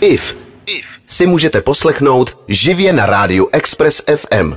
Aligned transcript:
IF 0.00 0.36
si 1.06 1.26
můžete 1.26 1.62
poslechnout 1.62 2.38
živě 2.48 2.92
na 2.92 3.06
rádiu 3.06 3.48
Express 3.52 4.02
FM. 4.16 4.54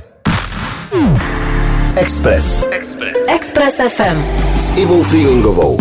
Express. 1.96 2.64
Express 3.28 3.80
FM. 3.88 4.24
S 4.58 4.72
Ivou 4.76 5.02
Freelingovou. 5.02 5.78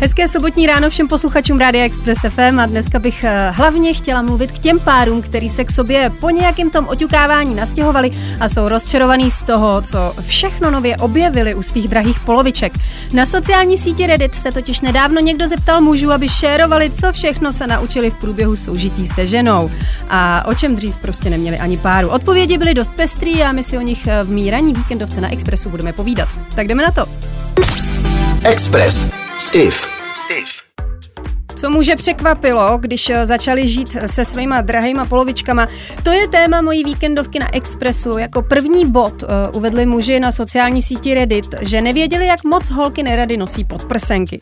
Hezké 0.00 0.28
sobotní 0.28 0.66
ráno 0.66 0.90
všem 0.90 1.08
posluchačům 1.08 1.58
Rádia 1.58 1.84
Express 1.84 2.20
FM 2.28 2.60
a 2.60 2.66
dneska 2.66 2.98
bych 2.98 3.24
eh, 3.24 3.50
hlavně 3.50 3.94
chtěla 3.94 4.22
mluvit 4.22 4.52
k 4.52 4.58
těm 4.58 4.80
párům, 4.80 5.22
který 5.22 5.48
se 5.48 5.64
k 5.64 5.70
sobě 5.70 6.10
po 6.20 6.30
nějakém 6.30 6.70
tom 6.70 6.88
oťukávání 6.88 7.54
nastěhovali 7.54 8.10
a 8.40 8.48
jsou 8.48 8.68
rozčarovaný 8.68 9.30
z 9.30 9.42
toho, 9.42 9.82
co 9.82 10.14
všechno 10.20 10.70
nově 10.70 10.96
objevili 10.96 11.54
u 11.54 11.62
svých 11.62 11.88
drahých 11.88 12.20
poloviček. 12.20 12.72
Na 13.12 13.26
sociální 13.26 13.76
síti 13.76 14.06
Reddit 14.06 14.34
se 14.34 14.52
totiž 14.52 14.80
nedávno 14.80 15.20
někdo 15.20 15.46
zeptal 15.46 15.80
mužů, 15.80 16.12
aby 16.12 16.28
šérovali, 16.28 16.90
co 16.90 17.12
všechno 17.12 17.52
se 17.52 17.66
naučili 17.66 18.10
v 18.10 18.14
průběhu 18.14 18.56
soužití 18.56 19.06
se 19.06 19.26
ženou 19.26 19.70
a 20.08 20.44
o 20.46 20.54
čem 20.54 20.76
dřív 20.76 20.98
prostě 20.98 21.30
neměli 21.30 21.58
ani 21.58 21.76
páru. 21.76 22.08
Odpovědi 22.08 22.58
byly 22.58 22.74
dost 22.74 22.92
pestrý 22.92 23.42
a 23.42 23.52
my 23.52 23.62
si 23.62 23.78
o 23.78 23.80
nich 23.80 24.06
eh, 24.06 24.24
v 24.24 24.30
míraní 24.30 24.74
víkendovce 24.74 25.20
na 25.20 25.32
Expressu 25.32 25.70
budeme 25.70 25.92
povídat. 25.92 26.28
Tak 26.54 26.68
jdeme 26.68 26.82
na 26.82 26.90
to. 26.90 27.06
Express 28.44 29.19
s 29.40 29.54
IF. 29.54 29.86
Co 31.54 31.70
muže 31.70 31.96
překvapilo, 31.96 32.78
když 32.78 33.10
eh, 33.10 33.26
začali 33.26 33.68
žít 33.68 33.96
se 34.06 34.24
svýma 34.24 34.60
drahýma 34.60 35.04
polovičkama, 35.04 35.66
to 36.02 36.10
je 36.10 36.28
téma 36.28 36.60
mojí 36.60 36.84
víkendovky 36.84 37.38
na 37.38 37.54
Expressu. 37.54 38.18
Jako 38.18 38.42
první 38.42 38.86
bod 38.86 39.22
uh, 39.22 39.28
uvedli 39.52 39.86
muži 39.86 40.20
na 40.20 40.32
sociální 40.32 40.82
síti 40.82 41.14
Reddit, 41.14 41.54
že 41.60 41.80
nevěděli, 41.80 42.26
jak 42.26 42.44
moc 42.44 42.70
holky 42.70 43.02
nerady 43.02 43.36
nosí 43.36 43.64
podprsenky. 43.64 44.38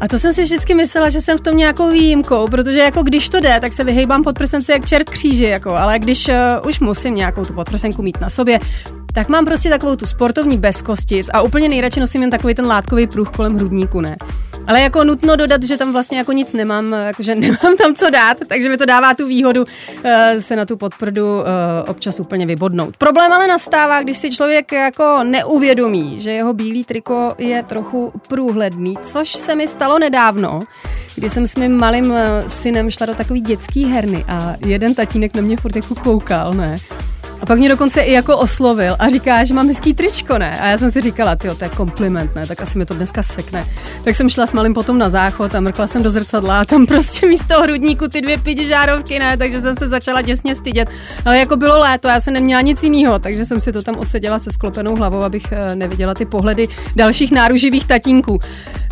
A 0.00 0.08
to 0.08 0.18
jsem 0.18 0.32
si 0.32 0.42
vždycky 0.42 0.74
myslela, 0.74 1.08
že 1.08 1.20
jsem 1.20 1.38
v 1.38 1.40
tom 1.40 1.56
nějakou 1.56 1.90
výjimkou, 1.90 2.48
protože 2.48 2.78
jako 2.78 3.02
když 3.02 3.28
to 3.28 3.40
jde, 3.40 3.58
tak 3.60 3.72
se 3.72 3.84
vyhejbám 3.84 4.22
podprsenci 4.22 4.72
jak 4.72 4.86
čert 4.86 5.10
kříži, 5.10 5.44
jako, 5.44 5.70
ale 5.70 5.98
když 5.98 6.28
uh, 6.28 6.34
už 6.68 6.80
musím 6.80 7.14
nějakou 7.14 7.44
tu 7.44 7.52
podprsenku 7.52 8.02
mít 8.02 8.20
na 8.20 8.30
sobě, 8.30 8.60
tak 9.16 9.28
mám 9.28 9.44
prostě 9.44 9.68
takovou 9.70 9.96
tu 9.96 10.06
sportovní 10.06 10.58
bez 10.58 10.82
kostic 10.82 11.30
a 11.32 11.42
úplně 11.42 11.68
nejradši 11.68 12.00
nosím 12.00 12.20
jen 12.20 12.30
takový 12.30 12.54
ten 12.54 12.66
látkový 12.66 13.06
pruh 13.06 13.30
kolem 13.30 13.56
hrudníku, 13.56 14.00
ne. 14.00 14.16
Ale 14.66 14.80
jako 14.80 15.04
nutno 15.04 15.36
dodat, 15.36 15.62
že 15.62 15.76
tam 15.76 15.92
vlastně 15.92 16.18
jako 16.18 16.32
nic 16.32 16.52
nemám, 16.52 16.92
jakože 17.06 17.34
nemám 17.34 17.76
tam 17.82 17.94
co 17.94 18.10
dát, 18.10 18.36
takže 18.46 18.68
mi 18.68 18.76
to 18.76 18.86
dává 18.86 19.14
tu 19.14 19.26
výhodu 19.26 19.62
uh, 19.62 20.10
se 20.38 20.56
na 20.56 20.66
tu 20.66 20.76
podprdu 20.76 21.38
uh, 21.38 21.44
občas 21.86 22.20
úplně 22.20 22.46
vybodnout. 22.46 22.96
Problém 22.96 23.32
ale 23.32 23.46
nastává, 23.46 24.02
když 24.02 24.18
si 24.18 24.30
člověk 24.30 24.72
jako 24.72 25.18
neuvědomí, 25.24 26.20
že 26.20 26.30
jeho 26.30 26.54
bílý 26.54 26.84
triko 26.84 27.34
je 27.38 27.62
trochu 27.62 28.12
průhledný, 28.28 28.98
což 29.02 29.32
se 29.32 29.54
mi 29.54 29.68
stalo 29.68 29.98
nedávno, 29.98 30.60
kdy 31.14 31.30
jsem 31.30 31.46
s 31.46 31.56
mým 31.56 31.76
malým 31.76 32.10
uh, 32.10 32.16
synem 32.46 32.90
šla 32.90 33.06
do 33.06 33.14
takový 33.14 33.40
dětský 33.40 33.84
herny 33.84 34.24
a 34.28 34.54
jeden 34.66 34.94
tatínek 34.94 35.34
na 35.34 35.42
mě 35.42 35.56
furt 35.56 35.76
jako 35.76 35.94
koukal, 35.94 36.54
ne. 36.54 36.76
A 37.40 37.46
pak 37.46 37.58
mě 37.58 37.68
dokonce 37.68 38.00
i 38.00 38.12
jako 38.12 38.36
oslovil 38.36 38.96
a 38.98 39.08
říká, 39.08 39.44
že 39.44 39.54
mám 39.54 39.66
hezký 39.68 39.94
tričko, 39.94 40.38
ne? 40.38 40.60
A 40.60 40.66
já 40.66 40.78
jsem 40.78 40.90
si 40.90 41.00
říkala, 41.00 41.36
ty 41.36 41.48
to 41.58 41.64
je 41.64 41.70
kompliment, 41.70 42.34
ne? 42.34 42.46
Tak 42.46 42.60
asi 42.60 42.78
mi 42.78 42.86
to 42.86 42.94
dneska 42.94 43.22
sekne. 43.22 43.66
Tak 44.04 44.14
jsem 44.14 44.28
šla 44.28 44.46
s 44.46 44.52
malým 44.52 44.74
potom 44.74 44.98
na 44.98 45.10
záchod 45.10 45.54
a 45.54 45.60
mrkla 45.60 45.86
jsem 45.86 46.02
do 46.02 46.10
zrcadla 46.10 46.60
a 46.60 46.64
tam 46.64 46.86
prostě 46.86 47.26
místo 47.26 47.62
hrudníku 47.62 48.08
ty 48.08 48.20
dvě 48.20 48.38
pidi 48.38 48.64
žárovky, 48.64 49.18
ne? 49.18 49.36
Takže 49.36 49.60
jsem 49.60 49.76
se 49.76 49.88
začala 49.88 50.22
děsně 50.22 50.56
stydět. 50.56 50.88
Ale 51.24 51.38
jako 51.38 51.56
bylo 51.56 51.78
léto, 51.78 52.08
já 52.08 52.20
jsem 52.20 52.34
neměla 52.34 52.60
nic 52.60 52.82
jiného, 52.82 53.18
takže 53.18 53.44
jsem 53.44 53.60
si 53.60 53.72
to 53.72 53.82
tam 53.82 53.96
odseděla 53.96 54.38
se 54.38 54.52
sklopenou 54.52 54.96
hlavou, 54.96 55.22
abych 55.22 55.44
eh, 55.50 55.74
neviděla 55.74 56.14
ty 56.14 56.24
pohledy 56.24 56.68
dalších 56.96 57.32
náruživých 57.32 57.84
tatínků. 57.84 58.38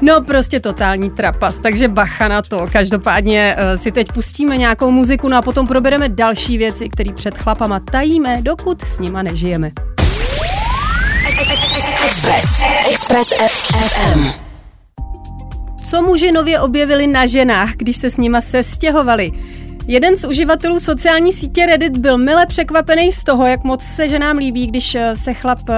No 0.03 0.21
prostě 0.21 0.61
totální 0.61 1.11
trapas, 1.11 1.61
takže 1.61 1.89
bacha 1.89 2.29
na 2.29 2.43
to. 2.43 2.67
Každopádně 2.73 3.57
eh, 3.59 3.79
si 3.79 3.93
teď 3.93 4.13
pustíme 4.13 4.57
nějakou 4.57 4.91
muziku, 4.91 5.29
no 5.29 5.37
a 5.37 5.43
potom 5.43 5.67
probereme 5.67 6.09
další 6.09 6.59
věci, 6.59 6.89
které 6.89 7.13
před 7.13 7.39
chlapama 7.39 7.81
tajíme 7.81 8.34
dokud 8.43 8.81
s 8.85 8.99
nima 8.99 9.23
nežijeme. 9.23 9.73
Express. 12.07 12.63
Express 12.91 13.33
FM. 13.49 14.29
Co 15.85 16.03
muži 16.03 16.33
nově 16.33 16.61
objevili 16.61 17.07
na 17.07 17.27
ženách, 17.27 17.71
když 17.77 17.97
se 17.97 18.11
s 18.11 18.17
nima 18.17 18.41
sestěhovali? 18.41 19.31
Jeden 19.87 20.17
z 20.17 20.25
uživatelů 20.25 20.81
sociální 20.81 21.33
sítě 21.33 21.67
Reddit 21.67 21.97
byl 21.97 22.19
mile 22.19 22.47
překvapený 22.47 23.13
z 23.13 23.25
toho, 23.25 23.47
jak 23.47 23.65
moc 23.65 23.83
se 23.83 24.09
ženám 24.09 24.37
líbí, 24.37 24.67
když 24.67 24.95
eh, 24.95 25.17
se 25.17 25.35
chlap 25.35 25.59
eh, 25.69 25.75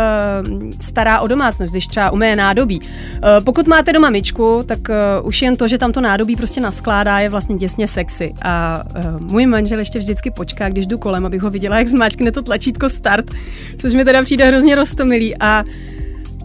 stará 0.81 1.21
o 1.21 1.27
domácnost, 1.27 1.73
když 1.73 1.87
třeba 1.87 2.11
umé 2.11 2.37
nádobí. 2.37 2.81
Eh, 2.83 3.41
pokud 3.41 3.67
máte 3.67 3.93
doma 3.93 4.11
myčku, 4.11 4.63
tak 4.67 4.79
už 5.23 5.43
jen 5.43 5.57
to, 5.57 5.69
že 5.69 5.79
tam 5.79 5.93
to 5.93 6.01
nádobí 6.01 6.37
prostě 6.37 6.61
naskládá, 6.61 7.19
je 7.19 7.29
vlastně 7.29 7.57
děsně 7.57 7.87
sexy. 7.87 8.35
A 8.43 8.85
můj 9.19 9.47
manžel 9.47 9.79
ještě 9.79 9.99
vždycky 9.99 10.31
počká, 10.31 10.69
když 10.69 10.87
jdu 10.87 10.99
kolem, 10.99 11.27
abych 11.27 11.43
ho 11.43 11.51
viděla, 11.51 11.79
jak 11.79 11.89
zmáčkne 11.89 12.33
to 12.33 12.43
tlačítko 12.43 12.91
start, 12.91 13.31
což 13.79 13.95
mi 13.95 14.05
teda 14.05 14.23
přijde 14.23 14.45
hrozně 14.45 14.75
roztomilý. 14.75 15.37
A 15.41 15.65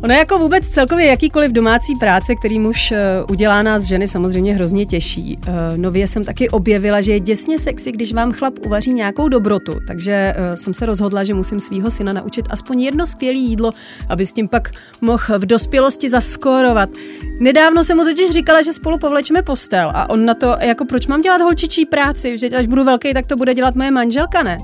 Ono 0.04 0.14
jako 0.14 0.40
vůbec 0.40 0.70
celkově 0.70 1.06
jakýkoliv 1.06 1.52
domácí 1.52 1.96
práce, 1.96 2.36
který 2.36 2.60
muž 2.60 2.92
eh, 2.92 3.00
udělá 3.30 3.64
nás 3.64 3.84
ženy, 3.84 4.08
samozřejmě 4.08 4.54
hrozně 4.54 4.86
těší. 4.86 5.40
Eh, 5.48 5.78
nově 5.78 6.08
jsem 6.08 6.24
taky 6.24 6.50
objevila, 6.50 7.02
že 7.02 7.14
je 7.14 7.20
děsně 7.20 7.60
sexy, 7.60 7.92
když 7.92 8.14
vám 8.14 8.32
chlap 8.32 8.54
uvaří 8.66 8.94
nějakou 8.94 9.28
dobrotu, 9.28 9.80
takže 9.88 10.34
eh, 10.36 10.58
jsem 10.58 10.74
se 10.74 10.86
rozhodla, 10.86 11.24
že 11.24 11.34
musím 11.34 11.60
svého 11.60 11.90
syna 11.92 12.14
naučit 12.14 12.46
aspoň 12.50 12.82
jedno 12.82 13.06
skvělé 13.06 13.38
jídlo, 13.38 13.72
aby 14.10 14.26
s 14.26 14.34
tím 14.34 14.48
pak 14.48 14.72
mohl 15.02 15.40
v 15.40 15.46
dospělosti 15.46 16.10
zaskórovat. 16.10 16.90
Nedávno 17.40 17.84
jsem 17.84 17.98
mu 17.98 18.04
totiž 18.04 18.32
říkala, 18.32 18.62
že 18.62 18.74
spolu 18.74 18.98
povlečeme 18.98 19.42
postel 19.42 19.92
a 19.94 20.10
on 20.10 20.26
na 20.26 20.34
to, 20.34 20.56
jako 20.60 20.86
proč 20.86 21.08
mám 21.08 21.22
dělat 21.22 21.42
holčičí 21.42 21.86
práci, 21.86 22.38
že 22.38 22.48
až 22.50 22.68
budu 22.68 22.84
velký, 22.84 23.14
tak 23.14 23.28
to 23.28 23.36
bude 23.36 23.54
dělat 23.54 23.76
moje 23.76 23.92
manželka, 23.92 24.44
ne? 24.44 24.58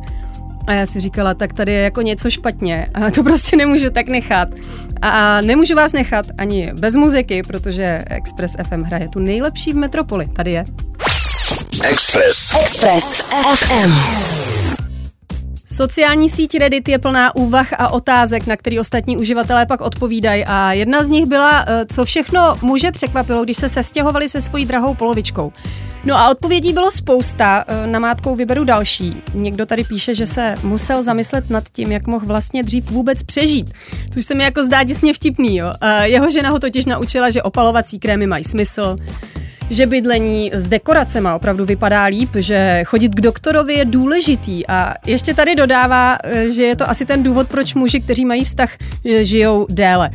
A 0.68 0.74
já 0.74 0.86
si 0.86 1.00
říkala, 1.00 1.34
tak 1.34 1.54
tady 1.54 1.72
je 1.72 1.82
jako 1.82 2.02
něco 2.02 2.30
špatně 2.30 2.88
a 2.94 3.12
to 3.12 3.24
prostě 3.24 3.58
nemůžu 3.58 3.90
tak 3.90 4.08
nechat. 4.08 4.50
A 5.02 5.42
nemůžu 5.42 5.76
vás 5.76 5.94
nechat 5.94 6.26
ani 6.38 6.74
bez 6.74 6.96
muziky, 6.96 7.44
protože 7.44 8.04
Express 8.08 8.56
FM 8.70 8.82
hraje 8.82 9.10
tu 9.10 9.20
nejlepší 9.20 9.74
v 9.74 9.76
metropoli. 9.76 10.28
Tady 10.36 10.52
je. 10.52 10.66
Express. 11.84 12.56
Express 12.62 13.22
FM. 13.56 14.87
Sociální 15.70 16.30
síť 16.30 16.58
Reddit 16.58 16.90
je 16.90 17.00
plná 17.00 17.36
úvah 17.36 17.74
a 17.74 17.90
otázek, 17.90 18.48
na 18.48 18.58
který 18.58 18.80
ostatní 18.80 19.18
uživatelé 19.18 19.66
pak 19.66 19.82
odpovídají 19.82 20.46
a 20.46 20.74
jedna 20.74 21.04
z 21.04 21.10
nich 21.10 21.26
byla, 21.26 21.66
eh, 21.68 21.86
co 21.86 22.06
všechno 22.06 22.58
muže 22.62 22.92
překvapilo, 22.92 23.44
když 23.44 23.58
se 23.58 23.70
sestěhovali 23.70 24.30
se 24.30 24.42
svojí 24.42 24.66
drahou 24.66 24.94
polovičkou. 24.94 25.54
No 26.04 26.16
a 26.16 26.30
odpovědí 26.32 26.74
bylo 26.74 26.92
spousta, 26.92 27.66
eh, 27.68 27.88
na 27.88 28.00
mátkou 28.00 28.36
vyberu 28.36 28.64
další. 28.64 29.22
Někdo 29.34 29.66
tady 29.66 29.84
píše, 29.84 30.16
že 30.16 30.26
se 30.26 30.56
musel 30.64 31.04
zamyslet 31.04 31.50
nad 31.50 31.64
tím, 31.72 31.92
jak 31.92 32.08
mohl 32.08 32.26
vlastně 32.26 32.64
dřív 32.64 32.92
vůbec 32.92 33.24
přežít, 33.24 33.72
což 34.14 34.26
se 34.26 34.36
mi 34.36 34.44
jako 34.44 34.64
zdá 34.64 34.84
děsně 34.84 35.14
vtipný. 35.14 35.58
Jo. 35.58 35.74
Jeho 36.04 36.30
žena 36.30 36.50
ho 36.50 36.60
totiž 36.60 36.86
naučila, 36.86 37.30
že 37.30 37.44
opalovací 37.44 38.00
krémy 38.00 38.28
mají 38.28 38.44
smysl, 38.44 38.98
že 39.70 39.86
bydlení 39.86 40.52
s 40.54 40.70
dekoracemi 40.70 41.30
opravdu 41.36 41.66
vypadá 41.66 42.04
líp, 42.04 42.30
že 42.40 42.84
chodit 42.86 43.16
k 43.16 43.22
doktorovi 43.22 43.74
je 43.74 43.86
důležitý 43.86 44.68
a 44.68 44.94
ještě 45.06 45.34
tady 45.34 45.56
dodává, 45.56 46.18
eh, 46.24 46.50
že 46.50 46.64
je 46.64 46.76
to 46.76 46.90
asi 46.90 47.06
ten 47.06 47.24
důvod, 47.24 47.48
proč 47.48 47.74
muži, 47.74 48.02
kteří 48.02 48.26
mají 48.26 48.44
vztah, 48.44 48.70
eh, 49.06 49.24
žijou 49.24 49.68
déle. 49.70 50.10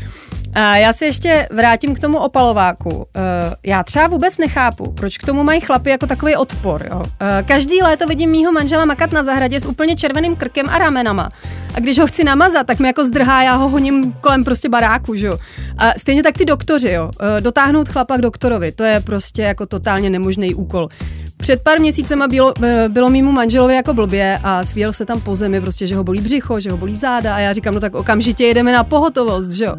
A 0.55 0.77
já 0.77 0.93
se 0.93 1.05
ještě 1.05 1.49
vrátím 1.51 1.95
k 1.95 1.99
tomu 1.99 2.19
opalováku. 2.19 3.07
Eh, 3.17 3.21
já 3.63 3.83
třeba 3.83 4.07
vůbec 4.07 4.39
nechápu, 4.39 4.93
proč 4.93 5.19
k 5.19 5.27
tomu 5.27 5.45
mají 5.45 5.61
chlapy 5.61 5.91
jako 5.91 6.07
takový 6.07 6.37
odpor. 6.37 6.89
Jo? 6.91 7.03
Každý 7.45 7.83
léto 7.83 8.07
vidím 8.07 8.31
mýho 8.31 8.53
manžela 8.53 8.85
makat 8.85 9.13
na 9.13 9.23
zahradě 9.23 9.61
s 9.61 9.67
úplně 9.67 9.97
červeným 9.97 10.37
krkem 10.37 10.69
a 10.71 10.79
ramenama. 10.79 11.31
A 11.75 11.81
když 11.81 11.99
ho 11.99 12.07
chci 12.07 12.25
namazat, 12.25 12.67
tak 12.67 12.79
mi 12.79 12.87
jako 12.87 13.05
zdrhá, 13.05 13.43
já 13.43 13.55
ho 13.55 13.69
honím 13.69 14.13
kolem 14.13 14.45
prostě 14.45 14.69
baráku, 14.69 15.15
že 15.15 15.27
jo. 15.27 15.39
A 15.79 15.93
stejně 15.99 16.23
tak 16.23 16.39
ty 16.39 16.45
doktoři, 16.45 16.91
jo. 16.91 17.11
Dotáhnout 17.41 17.89
chlapa 17.89 18.17
k 18.17 18.21
doktorovi, 18.21 18.73
to 18.73 18.85
je 18.85 19.01
prostě 19.01 19.43
jako 19.43 19.67
totálně 19.67 20.11
nemožný 20.11 20.55
úkol. 20.55 20.89
Před 21.37 21.63
pár 21.63 21.81
měsícema 21.81 22.29
bylo, 22.29 22.53
eh, 22.63 22.89
bylo 22.89 23.11
mýmu 23.11 23.33
manželovi 23.33 23.75
jako 23.75 23.95
blbě 23.95 24.39
a 24.43 24.65
svíjel 24.65 24.93
se 24.93 25.05
tam 25.05 25.21
po 25.21 25.35
zemi, 25.35 25.61
prostě, 25.61 25.87
že 25.87 25.97
ho 25.97 26.05
bolí 26.05 26.21
břicho, 26.21 26.61
že 26.61 26.71
ho 26.71 26.77
bolí 26.77 26.95
záda 26.95 27.35
a 27.35 27.39
já 27.39 27.53
říkám, 27.53 27.75
no 27.75 27.81
tak 27.81 27.95
okamžitě 27.95 28.45
jedeme 28.45 28.73
na 28.73 28.85
pohotovost, 28.85 29.53
že 29.53 29.65
jo. 29.65 29.77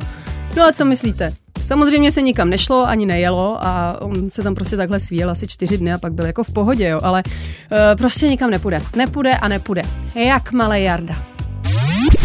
No 0.55 0.63
a 0.63 0.71
co 0.71 0.85
myslíte? 0.85 1.33
Samozřejmě 1.63 2.11
se 2.11 2.21
nikam 2.21 2.49
nešlo, 2.49 2.87
ani 2.87 3.05
nejelo 3.05 3.57
a 3.61 4.01
on 4.01 4.29
se 4.29 4.43
tam 4.43 4.55
prostě 4.55 4.77
takhle 4.77 4.99
svíjel 4.99 5.29
asi 5.29 5.47
čtyři 5.47 5.77
dny 5.77 5.93
a 5.93 5.97
pak 5.97 6.13
byl 6.13 6.25
jako 6.25 6.43
v 6.43 6.53
pohodě, 6.53 6.87
jo, 6.87 6.99
ale 7.03 7.23
uh, 7.25 7.77
prostě 7.97 8.27
nikam 8.27 8.49
nepůjde. 8.49 8.81
Nepůjde 8.95 9.37
a 9.37 9.47
nepůjde. 9.47 9.81
Jak 10.15 10.51
malé 10.51 10.81
Jarda. 10.81 11.15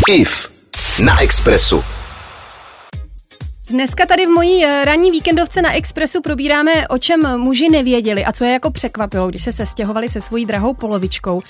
IF 0.08 0.50
na 1.04 1.20
Expressu. 1.20 1.84
Dneska 3.70 4.06
tady 4.06 4.26
v 4.26 4.28
mojí 4.28 4.64
eh, 4.64 4.84
ranní 4.84 5.10
víkendovce 5.10 5.62
na 5.62 5.72
Expressu 5.72 6.20
probíráme, 6.20 6.88
o 6.88 6.98
čem 6.98 7.40
muži 7.40 7.68
nevěděli 7.70 8.24
a 8.24 8.32
co 8.32 8.44
je 8.44 8.52
jako 8.52 8.70
překvapilo, 8.70 9.28
když 9.28 9.42
se 9.42 9.52
sestěhovali 9.52 10.08
se 10.08 10.20
svojí 10.20 10.46
drahou 10.46 10.74
polovičkou. 10.74 11.42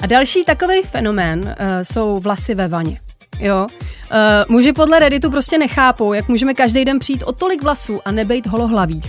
A 0.00 0.06
další 0.06 0.44
takový 0.44 0.82
fenomén 0.82 1.40
uh, 1.40 1.54
jsou 1.82 2.20
vlasy 2.20 2.54
ve 2.54 2.68
vaně. 2.68 3.00
Jo. 3.40 3.66
Uh, 3.66 4.16
muži 4.48 4.72
podle 4.72 4.98
Redditu 4.98 5.30
prostě 5.30 5.58
nechápou, 5.58 6.12
jak 6.12 6.28
můžeme 6.28 6.54
každý 6.54 6.84
den 6.84 6.98
přijít 6.98 7.22
o 7.22 7.32
tolik 7.32 7.62
vlasů 7.62 8.00
a 8.04 8.12
nebejt 8.12 8.46
holohlaví. 8.46 8.96
Uh, 8.96 9.02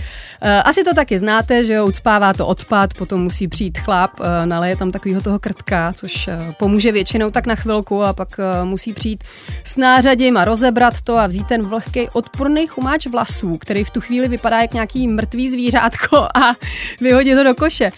asi 0.64 0.84
to 0.84 0.94
taky 0.94 1.18
znáte, 1.18 1.64
že 1.64 1.74
jo, 1.74 1.86
ucpává 1.86 2.32
to 2.32 2.46
odpad, 2.46 2.94
potom 2.94 3.22
musí 3.22 3.48
přijít 3.48 3.78
chlap, 3.78 4.20
uh, 4.20 4.26
naleje 4.44 4.76
tam 4.76 4.90
takového 4.90 5.22
toho 5.22 5.38
krtka, 5.38 5.92
což 5.92 6.28
uh, 6.28 6.52
pomůže 6.58 6.92
většinou 6.92 7.30
tak 7.30 7.46
na 7.46 7.54
chvilku 7.54 8.02
a 8.02 8.12
pak 8.12 8.28
uh, 8.38 8.68
musí 8.68 8.92
přijít 8.92 9.24
s 9.64 9.76
nářadím 9.76 10.36
a 10.36 10.44
rozebrat 10.44 11.00
to 11.00 11.16
a 11.16 11.26
vzít 11.26 11.46
ten 11.46 11.62
vlhký 11.62 12.08
odporný 12.12 12.66
chumáč 12.66 13.06
vlasů, 13.06 13.58
který 13.58 13.84
v 13.84 13.90
tu 13.90 14.00
chvíli 14.00 14.28
vypadá 14.28 14.60
jak 14.60 14.74
nějaký 14.74 15.08
mrtvý 15.08 15.50
zvířátko 15.50 16.16
a 16.16 16.54
vyhodit 17.00 17.36
to 17.38 17.44
do 17.44 17.54
koše. 17.54 17.92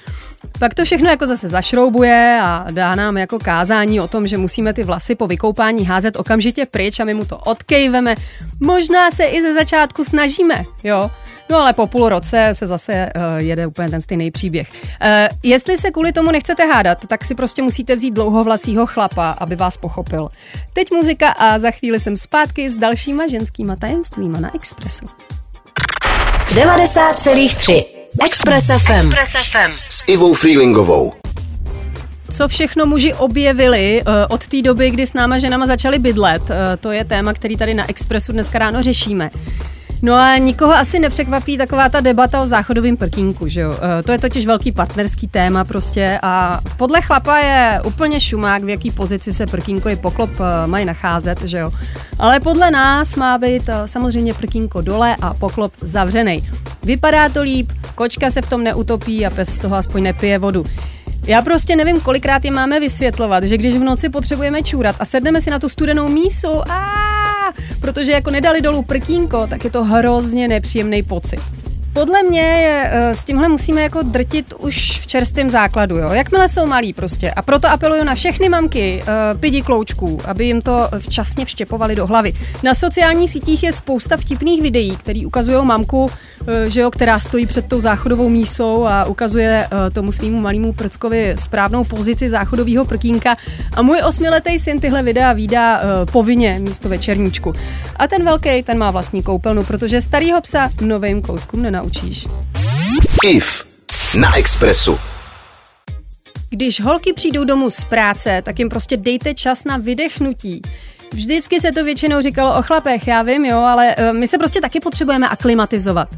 Pak 0.58 0.74
to 0.74 0.84
všechno 0.84 1.10
jako 1.10 1.26
zase 1.26 1.48
zašroubuje 1.48 2.40
a 2.42 2.66
dá 2.70 2.94
nám 2.94 3.16
jako 3.16 3.38
kázání 3.38 4.00
o 4.00 4.08
tom, 4.08 4.26
že 4.26 4.38
musíme 4.38 4.72
ty 4.72 4.84
vlasy 4.84 5.14
po 5.14 5.26
vykoupání 5.26 5.84
házet 5.84 6.16
okamžitě 6.16 6.66
pryč 6.66 7.00
a 7.00 7.04
my 7.04 7.14
mu 7.14 7.24
to 7.24 7.38
odkejveme. 7.38 8.14
Možná 8.60 9.10
se 9.10 9.24
i 9.24 9.42
ze 9.42 9.54
začátku 9.54 10.04
snažíme, 10.04 10.64
jo. 10.84 11.10
No 11.50 11.58
ale 11.58 11.72
po 11.72 11.86
půl 11.86 12.08
roce 12.08 12.48
se 12.52 12.66
zase 12.66 13.10
uh, 13.16 13.22
jede 13.36 13.66
úplně 13.66 13.90
ten 13.90 14.00
stejný 14.00 14.30
příběh. 14.30 14.70
Uh, 14.72 15.08
jestli 15.42 15.76
se 15.76 15.90
kvůli 15.90 16.12
tomu 16.12 16.30
nechcete 16.30 16.66
hádat, 16.66 17.06
tak 17.06 17.24
si 17.24 17.34
prostě 17.34 17.62
musíte 17.62 17.96
vzít 17.96 18.14
dlouhovlasího 18.14 18.86
chlapa, 18.86 19.30
aby 19.30 19.56
vás 19.56 19.76
pochopil. 19.76 20.28
Teď 20.72 20.90
muzika 20.90 21.28
a 21.28 21.58
za 21.58 21.70
chvíli 21.70 22.00
jsem 22.00 22.16
zpátky 22.16 22.70
s 22.70 22.76
dalšíma 22.76 23.26
ženskýma 23.26 23.76
tajemstvíma 23.76 24.40
na 24.40 24.54
Expressu. 24.54 25.06
90,3 26.48 27.93
Express 28.22 28.66
FM. 28.66 28.92
Express 28.92 29.32
FM. 29.50 29.72
S 29.88 30.04
Ivou 30.06 30.34
Freelingovou. 30.34 31.12
Co 32.30 32.48
všechno 32.48 32.86
muži 32.86 33.14
objevili 33.14 34.02
uh, 34.06 34.12
od 34.28 34.46
té 34.46 34.62
doby, 34.62 34.90
kdy 34.90 35.06
s 35.06 35.14
náma 35.14 35.38
ženama 35.38 35.66
začali 35.66 35.98
bydlet, 35.98 36.42
uh, 36.42 36.56
to 36.80 36.92
je 36.92 37.04
téma, 37.04 37.32
který 37.32 37.56
tady 37.56 37.74
na 37.74 37.90
Expressu 37.90 38.32
dneska 38.32 38.58
ráno 38.58 38.82
řešíme. 38.82 39.30
No 40.04 40.14
a 40.14 40.36
nikoho 40.36 40.72
asi 40.72 40.98
nepřekvapí 40.98 41.58
taková 41.58 41.88
ta 41.88 42.00
debata 42.00 42.42
o 42.42 42.46
záchodovém 42.46 42.96
prkínku, 42.96 43.48
že 43.48 43.60
jo? 43.60 43.76
E, 43.98 44.02
to 44.02 44.12
je 44.12 44.18
totiž 44.18 44.46
velký 44.46 44.72
partnerský 44.72 45.28
téma 45.28 45.64
prostě 45.64 46.18
a 46.22 46.60
podle 46.76 47.00
chlapa 47.00 47.38
je 47.38 47.80
úplně 47.84 48.20
šumák, 48.20 48.64
v 48.64 48.68
jaký 48.68 48.90
pozici 48.90 49.32
se 49.32 49.46
prkínko 49.46 49.88
i 49.88 49.96
poklop 49.96 50.30
e, 50.40 50.66
mají 50.66 50.84
nacházet, 50.84 51.42
že 51.42 51.58
jo? 51.58 51.72
Ale 52.18 52.40
podle 52.40 52.70
nás 52.70 53.16
má 53.16 53.38
být 53.38 53.68
e, 53.68 53.88
samozřejmě 53.88 54.34
prkínko 54.34 54.80
dole 54.80 55.16
a 55.20 55.34
poklop 55.34 55.72
zavřený. 55.80 56.48
Vypadá 56.82 57.28
to 57.28 57.42
líp, 57.42 57.72
kočka 57.94 58.30
se 58.30 58.42
v 58.42 58.48
tom 58.48 58.64
neutopí 58.64 59.26
a 59.26 59.30
pes 59.30 59.48
z 59.48 59.60
toho 59.60 59.76
aspoň 59.76 60.02
nepije 60.02 60.38
vodu. 60.38 60.64
Já 61.26 61.42
prostě 61.42 61.76
nevím, 61.76 62.00
kolikrát 62.00 62.44
je 62.44 62.50
máme 62.50 62.80
vysvětlovat, 62.80 63.44
že 63.44 63.56
když 63.56 63.76
v 63.76 63.84
noci 63.84 64.08
potřebujeme 64.08 64.62
čůrat 64.62 64.96
a 64.98 65.04
sedneme 65.04 65.40
si 65.40 65.50
na 65.50 65.58
tu 65.58 65.68
studenou 65.68 66.08
mísu 66.08 66.70
a 66.70 67.23
protože 67.80 68.12
jako 68.12 68.30
nedali 68.30 68.60
dolů 68.60 68.82
prkínko, 68.82 69.46
tak 69.46 69.64
je 69.64 69.70
to 69.70 69.84
hrozně 69.84 70.48
nepříjemný 70.48 71.02
pocit. 71.02 71.40
Podle 71.94 72.22
mě 72.22 72.40
je, 72.40 72.90
eh, 72.92 73.14
s 73.14 73.24
tímhle 73.24 73.48
musíme 73.48 73.82
jako 73.82 74.02
drtit 74.02 74.54
už 74.58 75.00
v 75.00 75.06
čerstvém 75.06 75.50
základu, 75.50 75.96
jo. 75.96 76.12
Jakmile 76.12 76.48
jsou 76.48 76.66
malí 76.66 76.92
prostě. 76.92 77.30
A 77.30 77.42
proto 77.42 77.68
apeluju 77.68 78.04
na 78.04 78.14
všechny 78.14 78.48
mamky 78.48 79.02
uh, 79.02 79.40
pidi 79.40 79.62
kloučků, 79.62 80.18
aby 80.24 80.44
jim 80.44 80.62
to 80.62 80.88
včasně 80.98 81.44
vštěpovali 81.44 81.96
do 81.96 82.06
hlavy. 82.06 82.32
Na 82.62 82.74
sociálních 82.74 83.30
sítích 83.30 83.62
je 83.62 83.72
spousta 83.72 84.16
vtipných 84.16 84.62
videí, 84.62 84.96
které 84.96 85.20
ukazují 85.26 85.66
mamku, 85.66 86.04
uh, 86.04 86.10
že 86.66 86.80
jo, 86.80 86.90
která 86.90 87.20
stojí 87.20 87.46
před 87.46 87.68
tou 87.68 87.80
záchodovou 87.80 88.28
mísou 88.28 88.84
a 88.84 89.04
ukazuje 89.04 89.68
tomu 89.92 90.12
svýmu 90.12 90.40
malému 90.40 90.72
prckovi 90.72 91.34
správnou 91.38 91.84
pozici 91.84 92.28
záchodového 92.28 92.84
prkínka. 92.84 93.36
A 93.72 93.82
můj 93.82 94.02
osmiletý 94.06 94.58
syn 94.58 94.80
tyhle 94.80 95.02
videa 95.02 95.32
výdá 95.32 95.82
povinně 96.12 96.58
místo 96.58 96.88
večerníčku. 96.88 97.52
A 97.96 98.06
ten 98.06 98.24
velký, 98.24 98.62
ten 98.62 98.78
má 98.78 98.90
vlastní 98.90 99.22
koupelnu, 99.22 99.64
protože 99.64 100.00
starýho 100.00 100.40
psa 100.40 100.70
novým 100.80 101.22
kouskům 101.22 101.62
nenaučí 101.62 101.83
naučíš. 101.84 102.26
IF 103.24 103.64
na 104.20 104.36
Expressu. 104.36 104.98
Když 106.50 106.80
holky 106.80 107.12
přijdou 107.12 107.44
domů 107.44 107.70
z 107.70 107.84
práce, 107.84 108.42
tak 108.44 108.58
jim 108.58 108.68
prostě 108.68 108.96
dejte 108.96 109.34
čas 109.34 109.64
na 109.64 109.76
vydechnutí. 109.76 110.62
Vždycky 111.14 111.60
se 111.60 111.72
to 111.72 111.84
většinou 111.84 112.20
říkalo 112.20 112.58
o 112.58 112.62
chlapech, 112.62 113.06
já 113.06 113.22
vím, 113.22 113.44
jo, 113.44 113.58
ale 113.58 113.96
uh, 113.96 114.18
my 114.18 114.28
se 114.28 114.38
prostě 114.38 114.60
taky 114.60 114.80
potřebujeme 114.80 115.28
aklimatizovat. 115.28 116.08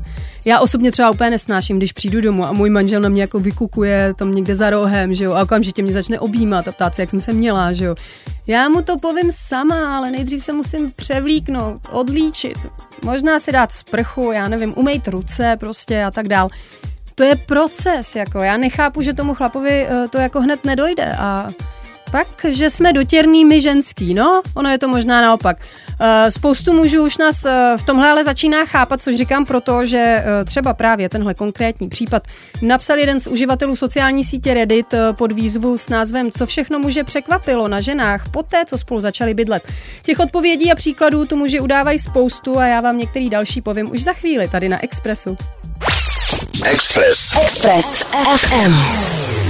Já 0.44 0.60
osobně 0.60 0.93
třeba 0.93 1.10
úplně 1.10 1.31
nesnáším, 1.31 1.76
když 1.76 1.93
přijdu 1.93 2.20
domů 2.20 2.46
a 2.46 2.52
můj 2.52 2.70
manžel 2.70 3.00
na 3.00 3.08
mě 3.08 3.20
jako 3.20 3.40
vykukuje 3.40 4.14
tam 4.14 4.34
někde 4.34 4.54
za 4.54 4.70
rohem, 4.70 5.14
že 5.14 5.25
jo, 5.25 5.32
a 5.32 5.43
okamžitě 5.43 5.82
mě 5.82 5.93
začne 5.93 6.20
objímat 6.20 6.69
a 6.69 6.72
ptát 6.72 6.94
se, 6.94 7.02
jak 7.02 7.10
jsem 7.10 7.20
se 7.20 7.32
měla, 7.32 7.72
že 7.72 7.84
jo. 7.84 7.94
Já 8.46 8.69
mu 8.69 8.82
to 8.82 8.96
povím 8.96 9.32
sama, 9.32 9.96
ale 9.96 10.10
nejdřív 10.10 10.44
se 10.44 10.52
musím 10.52 10.93
převlíknout, 10.96 11.81
odlíčit, 11.90 12.58
možná 13.04 13.38
si 13.38 13.52
dát 13.52 13.72
sprchu, 13.72 14.32
já 14.32 14.48
nevím, 14.48 14.75
umejt 14.76 15.08
ruce 15.08 15.56
prostě 15.60 16.04
a 16.04 16.10
tak 16.10 16.28
dál. 16.28 16.48
To 17.14 17.25
je 17.25 17.37
proces, 17.37 18.14
jako 18.14 18.38
já 18.38 18.56
nechápu, 18.56 19.02
že 19.02 19.14
tomu 19.14 19.34
chlapovi 19.34 19.87
uh, 19.87 20.08
to 20.08 20.19
jako 20.19 20.40
hned 20.40 20.64
nedojde 20.64 21.16
a 21.19 21.50
pak, 22.11 22.29
že 22.49 22.70
jsme 22.70 22.93
dotěrný 22.93 23.44
my 23.44 23.61
ženský, 23.61 24.14
no, 24.14 24.43
ono 24.55 24.70
je 24.70 24.79
to 24.79 24.88
možná 24.88 25.20
naopak. 25.20 25.56
Eh, 26.00 26.31
spoustu 26.31 26.73
mužů 26.73 27.05
už 27.05 27.19
nás 27.19 27.44
eh, 27.44 27.75
v 27.76 27.82
tomhle 27.82 28.11
ale 28.11 28.25
začíná 28.25 28.67
chápat, 28.67 29.03
což 29.03 29.17
říkám 29.17 29.47
proto, 29.47 29.87
že 29.87 29.99
eh, 29.99 30.44
třeba 30.44 30.75
právě 30.75 31.08
tenhle 31.08 31.35
konkrétní 31.35 31.88
případ 31.88 32.23
napsal 32.62 32.99
jeden 32.99 33.20
z 33.20 33.26
uživatelů 33.26 33.76
sociální 33.76 34.25
sítě 34.25 34.55
Reddit 34.55 34.94
pod 35.19 35.32
výzvu 35.32 35.79
s 35.79 35.88
názvem 35.88 36.31
Co 36.31 36.47
všechno 36.47 36.79
muže 36.79 37.05
překvapilo 37.05 37.69
na 37.69 37.81
ženách 37.81 38.29
poté, 38.31 38.64
co 38.64 38.79
spolu 38.79 39.00
začali 39.00 39.35
bydlet. 39.35 39.73
Těch 40.03 40.19
odpovědí 40.19 40.73
a 40.73 40.75
příkladů 40.75 41.25
tu 41.25 41.37
muži 41.37 41.61
udávají 41.61 41.99
spoustu 41.99 42.58
a 42.58 42.67
já 42.67 42.81
vám 42.81 42.99
některý 42.99 43.31
další 43.31 43.62
povím 43.62 43.91
už 43.91 44.03
za 44.03 44.12
chvíli 44.12 44.49
tady 44.49 44.69
na 44.69 44.85
Expressu. 44.85 45.37
Express. 46.64 47.37
Express 47.37 48.03
FM. 48.37 49.45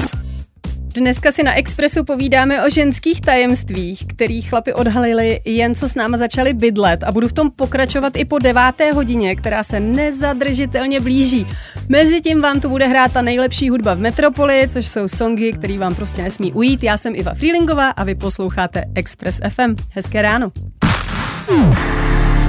Dneska 0.97 1.33
si 1.33 1.43
na 1.43 1.55
Expressu 1.55 2.05
povídáme 2.05 2.65
o 2.65 2.71
ženských 2.71 3.21
tajemstvích, 3.21 4.07
který 4.07 4.43
chlapi 4.43 4.73
odhalili 4.73 5.41
jen 5.45 5.75
co 5.75 5.89
s 5.89 5.95
náma 5.95 6.17
začali 6.17 6.55
bydlet 6.55 7.03
a 7.03 7.13
budu 7.13 7.29
v 7.29 7.33
tom 7.33 7.51
pokračovat 7.51 8.17
i 8.17 8.25
po 8.25 8.39
deváté 8.39 8.93
hodině, 8.93 9.37
která 9.37 9.63
se 9.63 9.81
nezadržitelně 9.81 11.01
blíží. 11.01 11.47
Mezitím 11.89 12.43
vám 12.43 12.61
tu 12.61 12.69
bude 12.69 12.87
hrát 12.87 13.13
ta 13.13 13.23
nejlepší 13.23 13.71
hudba 13.71 13.95
v 13.95 14.01
Metropoli, 14.01 14.67
což 14.73 14.87
jsou 14.87 15.09
songy, 15.09 15.53
které 15.53 15.79
vám 15.79 15.95
prostě 15.95 16.23
nesmí 16.23 16.53
ujít. 16.53 16.83
Já 16.83 16.97
jsem 16.97 17.15
Iva 17.15 17.35
Freelingová 17.35 17.91
a 17.91 18.05
vy 18.05 18.15
posloucháte 18.15 18.85
Express 18.95 19.41
FM. 19.49 19.77
Hezké 19.91 20.23
ráno. 20.23 20.53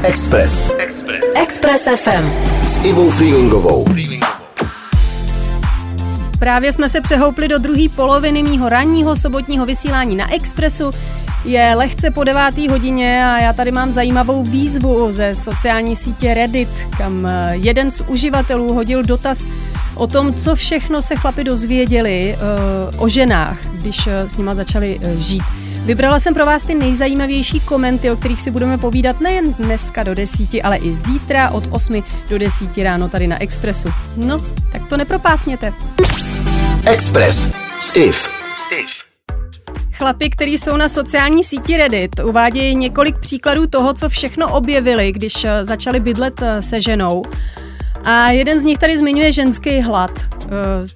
Express. 0.03 0.71
Express. 0.77 1.23
Express 1.35 1.87
FM. 1.95 2.31
S 2.65 2.79
Ivou 2.85 3.09
Freelingovou. 3.09 3.85
Freelingovou. 3.85 4.36
Právě 6.39 6.73
jsme 6.73 6.89
se 6.89 7.01
přehoupli 7.01 7.47
do 7.47 7.57
druhé 7.57 7.89
poloviny 7.95 8.43
mýho 8.43 8.69
ranního 8.69 9.15
sobotního 9.15 9.65
vysílání 9.65 10.15
na 10.15 10.33
Expressu. 10.33 10.91
Je 11.45 11.73
lehce 11.75 12.11
po 12.11 12.23
devátý 12.23 12.67
hodině 12.67 13.25
a 13.25 13.39
já 13.39 13.53
tady 13.53 13.71
mám 13.71 13.93
zajímavou 13.93 14.43
výzvu 14.43 15.11
ze 15.11 15.35
sociální 15.35 15.95
sítě 15.95 16.33
Reddit, 16.33 16.69
kam 16.97 17.25
eh, 17.25 17.51
jeden 17.55 17.91
z 17.91 18.01
uživatelů 18.01 18.73
hodil 18.73 19.03
dotaz 19.03 19.47
o 19.95 20.07
tom, 20.07 20.33
co 20.33 20.55
všechno 20.55 21.01
se 21.01 21.15
chlapi 21.15 21.43
dozvěděli 21.43 22.37
uh, 22.95 23.03
o 23.03 23.09
ženách, 23.09 23.65
když 23.73 24.07
uh, 24.07 24.13
s 24.13 24.37
nima 24.37 24.55
začali 24.55 24.99
žít. 25.17 25.43
Vybrala 25.87 26.19
jsem 26.19 26.33
pro 26.33 26.45
vás 26.45 26.65
ty 26.65 26.75
nejzajímavější 26.75 27.59
komenty, 27.59 28.11
o 28.11 28.15
kterých 28.15 28.41
si 28.41 28.51
budeme 28.51 28.77
povídat 28.77 29.21
nejen 29.21 29.53
dneska 29.53 30.03
do 30.03 30.15
desíti, 30.15 30.61
ale 30.61 30.77
i 30.77 30.93
zítra 30.93 31.51
od 31.51 31.67
8 31.71 32.03
do 32.29 32.37
10 32.37 32.77
ráno 32.77 33.09
tady 33.09 33.27
na 33.27 33.41
Expressu. 33.41 33.89
No, 34.15 34.43
tak 34.71 34.87
to 34.89 34.97
nepropásněte. 34.97 35.73
Express 36.85 37.47
s 37.79 37.95
IF. 37.95 38.29
Chlapi, 39.91 40.29
kteří 40.29 40.57
jsou 40.57 40.77
na 40.77 40.89
sociální 40.89 41.43
síti 41.43 41.77
Reddit, 41.77 42.19
uvádějí 42.19 42.75
několik 42.75 43.19
příkladů 43.19 43.67
toho, 43.67 43.93
co 43.93 44.09
všechno 44.09 44.53
objevili, 44.53 45.11
když 45.11 45.45
eh, 45.45 45.65
začali 45.65 45.99
bydlet 45.99 46.41
eh, 46.41 46.61
se 46.61 46.81
ženou. 46.81 47.23
A 48.09 48.31
jeden 48.31 48.59
z 48.59 48.63
nich 48.63 48.77
tady 48.77 48.97
zmiňuje 48.97 49.31
ženský 49.31 49.81
hlad. 49.81 50.11
Eh, 50.45 50.47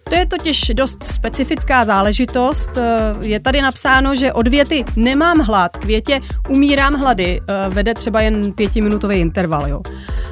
to 0.09 0.15
je 0.15 0.25
totiž 0.25 0.71
dost 0.73 1.03
specifická 1.03 1.85
záležitost. 1.85 2.77
Eh, 2.77 3.15
je 3.21 3.39
tady 3.39 3.61
napsáno, 3.61 4.15
že 4.15 4.33
od 4.33 4.47
věty 4.47 4.85
nemám 4.95 5.39
hlad 5.39 5.77
k 5.77 5.85
větě 5.85 6.19
umírám 6.49 6.93
hlady 6.93 7.41
eh, 7.41 7.69
vede 7.69 7.93
třeba 7.93 8.21
jen 8.21 8.53
pětiminutový 8.53 9.15
interval. 9.19 9.67
Jo. 9.67 9.81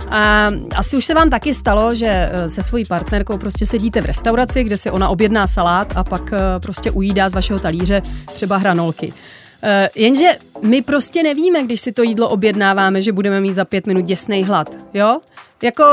A 0.09 0.51
asi 0.75 0.97
už 0.97 1.05
se 1.05 1.13
vám 1.13 1.29
taky 1.29 1.53
stalo, 1.53 1.95
že 1.95 2.31
se 2.47 2.63
svojí 2.63 2.85
partnerkou 2.85 3.37
prostě 3.37 3.65
sedíte 3.65 4.01
v 4.01 4.05
restauraci, 4.05 4.63
kde 4.63 4.77
si 4.77 4.91
ona 4.91 5.09
objedná 5.09 5.47
salát 5.47 5.93
a 5.95 6.03
pak 6.03 6.31
prostě 6.59 6.91
ujídá 6.91 7.29
z 7.29 7.33
vašeho 7.33 7.59
talíře 7.59 8.01
třeba 8.33 8.57
hranolky. 8.57 9.13
jenže 9.95 10.27
my 10.61 10.81
prostě 10.81 11.23
nevíme, 11.23 11.63
když 11.63 11.81
si 11.81 11.91
to 11.91 12.03
jídlo 12.03 12.29
objednáváme, 12.29 13.01
že 13.01 13.11
budeme 13.11 13.41
mít 13.41 13.53
za 13.53 13.65
pět 13.65 13.87
minut 13.87 14.05
děsný 14.05 14.43
hlad, 14.43 14.77
jo? 14.93 15.19
Jako 15.63 15.83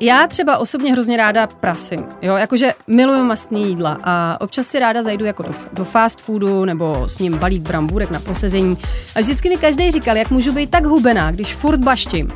já 0.00 0.26
třeba 0.26 0.58
osobně 0.58 0.92
hrozně 0.92 1.16
ráda 1.16 1.46
prasím, 1.46 2.04
jo, 2.22 2.36
jakože 2.36 2.72
miluju 2.86 3.24
mastný 3.24 3.68
jídla 3.68 3.98
a 4.04 4.36
občas 4.40 4.66
si 4.66 4.78
ráda 4.78 5.02
zajdu 5.02 5.24
jako 5.24 5.42
do, 5.42 5.52
do 5.72 5.84
fast 5.84 6.20
foodu 6.20 6.64
nebo 6.64 7.08
s 7.08 7.18
ním 7.18 7.38
balík 7.38 7.62
brambůrek 7.62 8.10
na 8.10 8.20
posezení 8.20 8.78
a 9.14 9.20
vždycky 9.20 9.48
mi 9.48 9.56
každý 9.56 9.90
říkal, 9.90 10.16
jak 10.16 10.30
můžu 10.30 10.52
být 10.52 10.70
tak 10.70 10.84
hubená, 10.84 11.30
když 11.30 11.54
furt 11.54 11.80
baštím. 11.80 12.32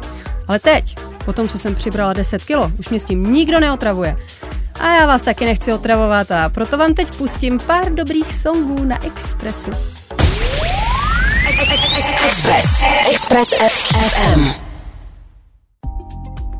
Ale 0.49 0.59
teď, 0.59 0.97
po 1.25 1.33
tom, 1.33 1.49
co 1.49 1.59
jsem 1.59 1.75
přibrala 1.75 2.13
10 2.13 2.45
kilo, 2.45 2.73
už 2.79 2.89
mě 2.89 3.01
s 3.01 3.05
tím 3.05 3.33
nikdo 3.33 3.61
neotravuje. 3.61 4.17
A 4.81 4.95
já 4.95 5.07
vás 5.07 5.23
taky 5.23 5.45
nechci 5.45 5.73
otravovat 5.73 6.31
a 6.31 6.49
proto 6.49 6.79
vám 6.79 6.95
teď 6.95 7.11
pustím 7.17 7.59
pár 7.59 7.95
dobrých 7.95 8.35
songů 8.35 8.85
na 8.85 9.05
Expressu. 9.07 9.71
Express. 12.27 12.85
Express 13.11 13.55
FM. 13.55 14.66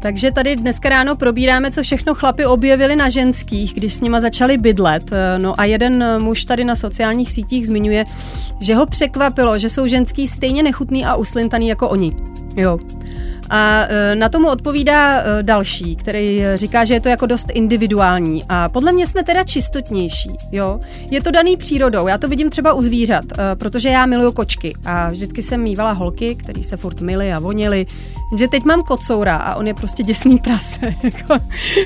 Takže 0.07 0.31
tady 0.31 0.57
dneska 0.57 0.89
ráno 0.89 1.17
probíráme, 1.17 1.71
co 1.71 1.83
všechno 1.83 2.15
chlapi 2.15 2.47
objevili 2.47 2.97
na 2.97 3.09
ženských, 3.09 3.75
když 3.75 3.95
s 3.95 4.01
nima 4.01 4.21
začali 4.21 4.59
bydlet. 4.59 5.11
No 5.39 5.61
a 5.61 5.65
jeden 5.65 6.23
muž 6.23 6.45
tady 6.45 6.65
na 6.65 6.75
sociálních 6.75 7.33
sítích 7.33 7.67
zmiňuje, 7.67 8.05
že 8.61 8.75
ho 8.75 8.87
překvapilo, 8.87 9.59
že 9.59 9.69
jsou 9.69 9.87
ženský 9.87 10.27
stejně 10.27 10.63
nechutný 10.63 11.05
a 11.05 11.15
uslintaný 11.15 11.69
jako 11.69 11.89
oni. 11.89 12.17
Jo. 12.57 12.79
A 13.51 13.87
e, 13.89 14.15
na 14.15 14.29
tomu 14.29 14.49
odpovídá 14.49 15.21
e, 15.21 15.43
další, 15.43 15.97
který 15.97 16.43
říká, 16.55 16.85
že 16.85 16.95
je 16.95 17.01
to 17.01 17.09
jako 17.09 17.27
dost 17.27 17.47
individuální. 17.55 18.45
A 18.49 18.69
podle 18.69 18.93
mě 18.93 19.07
jsme 19.07 19.23
teda 19.23 19.45
čistotnější, 19.45 20.31
jo. 20.53 20.81
Je 21.11 21.21
to 21.21 21.31
daný 21.31 21.57
přírodou, 21.57 22.07
já 22.07 22.19
to 22.19 22.29
vidím 22.29 22.51
třeba 22.51 22.73
u 22.73 22.83
zvířat, 22.83 23.25
e, 23.33 23.57
protože 23.57 23.89
já 23.89 24.07
miluju 24.07 24.33
kočky 24.33 24.75
a 24.85 25.11
vždycky 25.11 25.43
jsem 25.43 25.63
mývala 25.63 25.93
holky, 25.93 26.35
který 26.35 26.65
se 26.65 26.77
furt 26.77 27.01
mily 27.01 27.33
a 27.33 27.39
vonily, 27.39 27.87
že 28.39 28.49
teď 28.49 28.65
mám 28.65 28.83
kocoura 28.83 29.37
a 29.37 29.55
on 29.55 29.67
je 29.67 29.75
prostě 29.75 30.03
děsný 30.03 30.39
prase, 30.39 30.95
jako, 31.03 31.39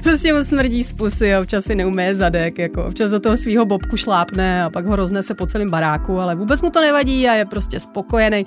prostě 0.02 0.32
mu 0.32 0.42
smrdí 0.42 0.84
z 0.84 0.92
pusy 0.92 1.34
a 1.34 1.40
občas 1.40 1.64
si 1.64 1.74
neumeje 1.74 2.14
zadek, 2.14 2.58
jako 2.58 2.84
občas 2.84 3.10
do 3.10 3.20
toho 3.20 3.36
svého 3.36 3.66
bobku 3.66 3.96
šlápne 3.96 4.64
a 4.64 4.70
pak 4.70 4.86
ho 4.86 4.96
roznese 4.96 5.34
po 5.34 5.46
celém 5.46 5.70
baráku, 5.70 6.20
ale 6.20 6.34
vůbec 6.34 6.62
mu 6.62 6.70
to 6.70 6.80
nevadí 6.80 7.28
a 7.28 7.34
je 7.34 7.44
prostě 7.44 7.80
spokojený. 7.80 8.46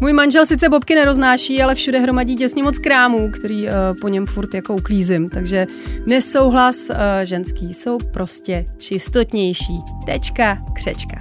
Můj 0.00 0.12
manžel 0.12 0.46
sice 0.46 0.68
bobky 0.68 0.94
neroznáší, 0.94 1.62
ale 1.62 1.74
všude 1.74 2.00
hromadí 2.00 2.36
těsně 2.36 2.62
moc 2.62 2.78
krámů, 2.78 3.30
který 3.30 3.64
uh, 3.64 3.70
po 4.00 4.08
něm 4.08 4.26
furt 4.26 4.54
jako 4.54 4.74
uklízím. 4.74 5.28
Takže 5.28 5.66
nesouhlas, 6.06 6.90
uh, 6.90 6.96
ženský 7.22 7.74
jsou 7.74 7.98
prostě 7.98 8.64
čistotnější. 8.78 9.78
Tečka, 10.06 10.58
křečka. 10.74 11.18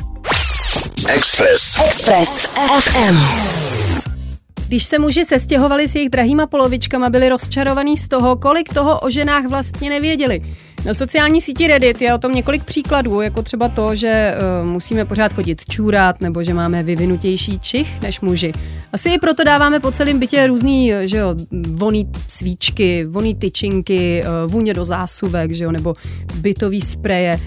Express. 1.10 1.80
Express 1.86 2.48
FM. 2.80 3.18
Když 4.68 4.84
se 4.84 5.00
muži 5.00 5.26
sestěhovali 5.26 5.88
s 5.88 5.96
jejich 5.96 6.10
drahýma 6.10 6.48
polovičkama, 6.48 7.10
byli 7.10 7.30
rozčarovaní 7.30 7.98
z 7.98 8.08
toho, 8.08 8.36
kolik 8.36 8.74
toho 8.74 9.00
o 9.00 9.10
ženách 9.10 9.46
vlastně 9.46 9.90
nevěděli. 9.90 10.42
Na 10.86 10.94
sociální 10.94 11.42
síti 11.42 11.68
Reddit 11.68 12.02
je 12.02 12.14
o 12.14 12.18
tom 12.18 12.32
několik 12.32 12.64
příkladů, 12.64 13.22
jako 13.22 13.42
třeba 13.42 13.70
to, 13.70 13.96
že 13.96 14.36
uh, 14.64 14.70
musíme 14.70 15.06
pořád 15.06 15.34
chodit 15.34 15.66
čůrat, 15.66 16.22
nebo 16.22 16.44
že 16.44 16.54
máme 16.54 16.84
vyvinutější 16.84 17.60
čich 17.60 18.02
než 18.02 18.22
muži. 18.22 18.52
Asi 18.94 19.10
i 19.10 19.18
proto 19.18 19.44
dáváme 19.44 19.80
po 19.80 19.92
celém 19.92 20.20
bytě 20.20 20.48
různý, 20.48 20.92
že 21.04 21.18
jo, 21.18 21.36
voný 21.72 22.10
svíčky, 22.28 23.06
voný 23.06 23.36
tyčinky, 23.36 24.24
uh, 24.24 24.52
vůně 24.52 24.74
do 24.74 24.86
zásuvek, 24.86 25.52
že 25.52 25.64
jo, 25.64 25.72
nebo 25.72 25.96
bytový 26.36 26.82
spreje. 26.82 27.40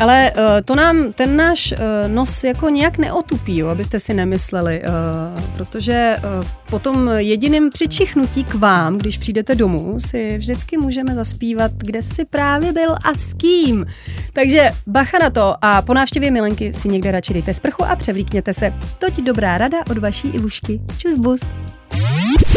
Ale 0.00 0.32
uh, 0.36 0.42
to 0.64 0.74
nám 0.74 1.12
ten 1.12 1.36
náš 1.36 1.72
uh, 1.72 1.78
nos 2.06 2.44
jako 2.44 2.68
nějak 2.68 2.98
neotupí, 2.98 3.58
jo, 3.58 3.68
abyste 3.68 4.00
si 4.00 4.14
nemysleli, 4.14 4.82
uh, 4.82 5.42
protože 5.56 6.16
uh, 6.18 6.46
potom 6.70 7.10
jediným 7.16 7.70
přičichnutí 7.70 8.44
k 8.44 8.54
vám, 8.54 8.98
když 8.98 9.18
přijdete 9.18 9.54
domů, 9.54 10.00
si 10.00 10.38
vždycky 10.38 10.76
můžeme 10.78 11.14
zaspívat, 11.14 11.72
kde 11.76 12.02
jsi 12.02 12.24
právě 12.24 12.72
byl 12.72 12.94
a 13.04 13.14
s 13.14 13.34
kým. 13.34 13.86
Takže 14.32 14.70
bacha 14.86 15.18
na 15.18 15.30
to 15.30 15.54
a 15.62 15.82
po 15.82 15.94
návštěvě 15.94 16.30
milenky 16.30 16.72
si 16.72 16.88
někde 16.88 17.10
radši 17.10 17.32
dejte 17.32 17.54
sprchu 17.54 17.84
a 17.84 17.96
převlíkněte 17.96 18.54
se. 18.54 18.74
Toť 18.98 19.16
dobrá 19.16 19.58
rada 19.58 19.78
od 19.90 19.98
vaší 19.98 20.28
Ivušky. 20.28 20.80
Čus 20.98 21.16
bus. 21.16 21.40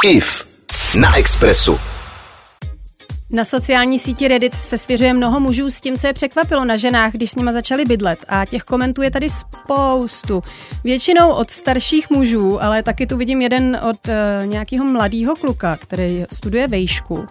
IF 0.04 0.48
na 0.96 1.18
Expressu. 1.18 1.80
Na 3.30 3.46
sociální 3.46 4.00
síti 4.00 4.28
Reddit 4.28 4.56
se 4.56 4.78
svěřuje 4.78 5.14
mnoho 5.14 5.40
mužů 5.40 5.70
s 5.70 5.82
tím, 5.82 5.98
co 5.98 6.08
je 6.08 6.14
překvapilo 6.14 6.66
na 6.66 6.76
ženách, 6.76 7.14
když 7.14 7.32
s 7.32 7.36
nima 7.36 7.52
začali 7.52 7.86
bydlet 7.86 8.20
a 8.28 8.46
těch 8.46 8.64
komentů 8.64 9.02
je 9.02 9.12
tady 9.12 9.28
spoustu. 9.30 10.44
Většinou 10.84 11.30
od 11.30 11.52
starších 11.52 12.10
mužů, 12.10 12.64
ale 12.64 12.84
taky 12.84 13.08
tu 13.08 13.18
vidím 13.18 13.42
jeden 13.42 13.80
od 13.90 14.08
uh, 14.08 14.14
nějakého 14.46 14.86
mladého 14.86 15.36
kluka, 15.36 15.78
který 15.78 16.26
studuje 16.32 16.68
vejšku 16.68 17.28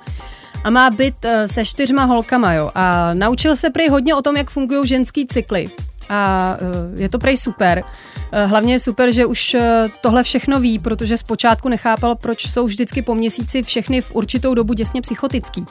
a 0.65 0.71
má 0.71 0.91
byt 0.91 1.25
uh, 1.25 1.31
se 1.47 1.65
čtyřma 1.65 2.05
holkama, 2.05 2.53
jo. 2.53 2.71
A 2.75 3.15
naučil 3.15 3.57
se 3.57 3.71
prý 3.71 3.89
hodně 3.89 4.15
o 4.15 4.23
tom, 4.23 4.37
jak 4.37 4.51
fungují 4.51 4.89
ženský 4.89 5.27
cykly. 5.27 5.71
A 6.09 6.57
uh, 6.95 7.01
je 7.01 7.09
to 7.09 7.19
prej 7.19 7.37
super. 7.37 7.85
Uh, 8.33 8.51
hlavně 8.51 8.75
je 8.75 8.79
super, 8.79 9.13
že 9.13 9.27
už 9.27 9.55
uh, 9.55 9.61
tohle 10.01 10.23
všechno 10.23 10.61
ví, 10.61 10.79
protože 10.79 11.17
zpočátku 11.17 11.69
nechápal, 11.69 12.15
proč 12.15 12.51
jsou 12.51 12.67
vždycky 12.67 13.03
po 13.03 13.15
měsíci 13.15 13.63
všechny 13.63 14.01
v 14.01 14.15
určitou 14.15 14.55
dobu 14.55 14.73
děsně 14.73 15.01
psychotický. 15.01 15.67